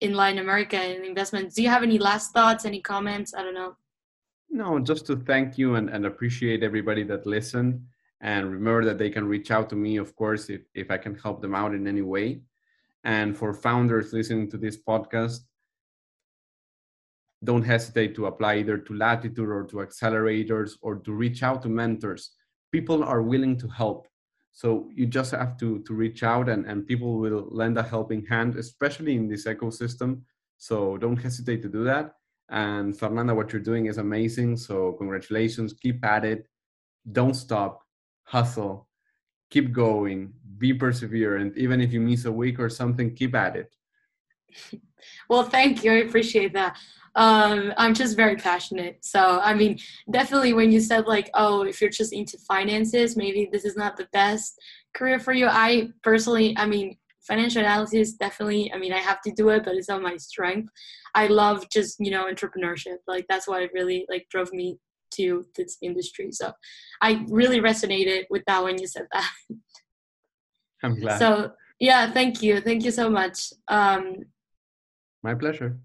in 0.00 0.14
Latin 0.14 0.38
America 0.38 0.76
and 0.76 1.04
investments. 1.04 1.54
Do 1.54 1.62
you 1.62 1.68
have 1.68 1.82
any 1.82 1.98
last 1.98 2.32
thoughts, 2.32 2.64
any 2.64 2.80
comments? 2.80 3.34
I 3.34 3.42
don't 3.42 3.54
know. 3.54 3.76
No, 4.50 4.80
just 4.80 5.06
to 5.06 5.16
thank 5.16 5.56
you 5.56 5.76
and, 5.76 5.88
and 5.88 6.06
appreciate 6.06 6.62
everybody 6.62 7.04
that 7.04 7.26
listened. 7.26 7.82
And 8.20 8.50
remember 8.50 8.84
that 8.84 8.98
they 8.98 9.08
can 9.08 9.26
reach 9.26 9.50
out 9.50 9.70
to 9.70 9.76
me, 9.76 9.96
of 9.96 10.14
course, 10.16 10.50
if, 10.50 10.62
if 10.74 10.90
I 10.90 10.98
can 10.98 11.14
help 11.14 11.40
them 11.40 11.54
out 11.54 11.74
in 11.74 11.86
any 11.86 12.02
way. 12.02 12.42
And 13.04 13.36
for 13.36 13.54
founders 13.54 14.12
listening 14.12 14.50
to 14.50 14.58
this 14.58 14.76
podcast, 14.76 15.40
don't 17.42 17.62
hesitate 17.62 18.14
to 18.16 18.26
apply 18.26 18.56
either 18.56 18.76
to 18.76 18.92
Latitud 18.92 19.48
or 19.48 19.64
to 19.64 19.76
accelerators 19.76 20.72
or 20.82 20.96
to 20.96 21.12
reach 21.12 21.42
out 21.42 21.62
to 21.62 21.68
mentors. 21.68 22.32
People 22.72 23.02
are 23.02 23.22
willing 23.22 23.56
to 23.58 23.68
help. 23.68 24.06
So 24.52 24.90
you 24.94 25.06
just 25.06 25.30
have 25.30 25.56
to, 25.58 25.78
to 25.78 25.94
reach 25.94 26.22
out 26.22 26.48
and, 26.48 26.66
and 26.66 26.86
people 26.86 27.18
will 27.18 27.48
lend 27.50 27.78
a 27.78 27.82
helping 27.82 28.26
hand, 28.26 28.56
especially 28.56 29.14
in 29.16 29.28
this 29.28 29.46
ecosystem. 29.46 30.22
So 30.58 30.98
don't 30.98 31.16
hesitate 31.16 31.62
to 31.62 31.68
do 31.68 31.84
that. 31.84 32.16
And 32.50 32.98
Fernanda, 32.98 33.34
what 33.34 33.52
you're 33.52 33.62
doing 33.62 33.86
is 33.86 33.98
amazing. 33.98 34.56
So 34.56 34.92
congratulations. 34.92 35.72
Keep 35.72 36.04
at 36.04 36.24
it. 36.24 36.46
Don't 37.10 37.34
stop. 37.34 37.82
Hustle. 38.24 38.88
Keep 39.50 39.72
going. 39.72 40.32
Be 40.58 40.74
perseverant. 40.74 41.56
Even 41.56 41.80
if 41.80 41.92
you 41.92 42.00
miss 42.00 42.24
a 42.24 42.32
week 42.32 42.58
or 42.58 42.68
something, 42.68 43.14
keep 43.14 43.34
at 43.34 43.56
it. 43.56 43.74
Well, 45.30 45.44
thank 45.44 45.82
you. 45.82 45.92
I 45.92 45.96
appreciate 45.96 46.52
that 46.52 46.76
um, 47.14 47.72
I'm 47.76 47.94
just 47.94 48.16
very 48.16 48.36
passionate. 48.36 49.04
So, 49.04 49.40
I 49.40 49.54
mean, 49.54 49.78
definitely 50.10 50.52
when 50.52 50.70
you 50.70 50.80
said, 50.80 51.06
like, 51.06 51.30
oh, 51.34 51.62
if 51.62 51.80
you're 51.80 51.90
just 51.90 52.12
into 52.12 52.38
finances, 52.38 53.16
maybe 53.16 53.48
this 53.50 53.64
is 53.64 53.76
not 53.76 53.96
the 53.96 54.08
best 54.12 54.60
career 54.94 55.18
for 55.18 55.32
you. 55.32 55.46
I 55.48 55.88
personally, 56.02 56.54
I 56.56 56.66
mean, 56.66 56.96
financial 57.30 57.60
analysis 57.60 58.14
definitely, 58.14 58.72
I 58.74 58.78
mean, 58.78 58.92
I 58.92 58.98
have 58.98 59.20
to 59.22 59.30
do 59.30 59.50
it, 59.50 59.64
but 59.64 59.74
it's 59.76 59.88
not 59.88 60.02
my 60.02 60.16
strength. 60.16 60.68
I 61.14 61.28
love 61.28 61.66
just, 61.70 61.96
you 62.00 62.10
know, 62.10 62.24
entrepreneurship. 62.24 62.98
Like, 63.06 63.26
that's 63.28 63.46
what 63.46 63.70
really, 63.72 64.04
like, 64.10 64.26
drove 64.30 64.52
me 64.52 64.78
to 65.14 65.46
this 65.56 65.76
industry. 65.80 66.32
So, 66.32 66.52
I 67.00 67.24
really 67.28 67.60
resonated 67.60 68.24
with 68.30 68.42
that 68.48 68.64
when 68.64 68.80
you 68.80 68.88
said 68.88 69.06
that. 69.12 69.30
I'm 70.82 70.98
glad. 70.98 71.18
So, 71.18 71.52
yeah, 71.78 72.10
thank 72.10 72.42
you. 72.42 72.60
Thank 72.60 72.84
you 72.84 72.90
so 72.90 73.08
much. 73.08 73.52
Um, 73.68 74.24
my 75.22 75.34
pleasure. 75.34 75.78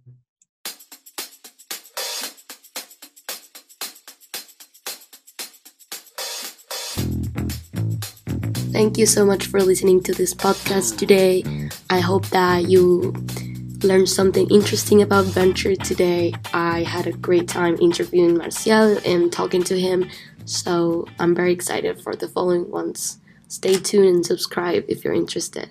Thank 8.75 8.97
you 8.97 9.05
so 9.05 9.25
much 9.25 9.47
for 9.47 9.61
listening 9.61 10.03
to 10.03 10.13
this 10.13 10.33
podcast 10.33 10.97
today. 10.97 11.45
I 11.89 12.01
hope 12.01 12.25
that 12.31 12.67
you 12.67 13.13
learned 13.83 14.09
something 14.09 14.49
interesting 14.49 15.01
about 15.01 15.23
venture 15.27 15.77
today. 15.77 16.33
I 16.53 16.83
had 16.83 17.07
a 17.07 17.13
great 17.13 17.47
time 17.47 17.77
interviewing 17.79 18.35
Marcial 18.35 18.97
and 19.05 19.31
talking 19.31 19.63
to 19.63 19.79
him, 19.79 20.09
so 20.43 21.07
I'm 21.19 21.33
very 21.33 21.53
excited 21.53 22.01
for 22.01 22.17
the 22.17 22.27
following 22.27 22.69
ones. 22.69 23.19
Stay 23.47 23.75
tuned 23.75 24.07
and 24.07 24.25
subscribe 24.25 24.83
if 24.89 25.05
you're 25.05 25.13
interested. 25.13 25.69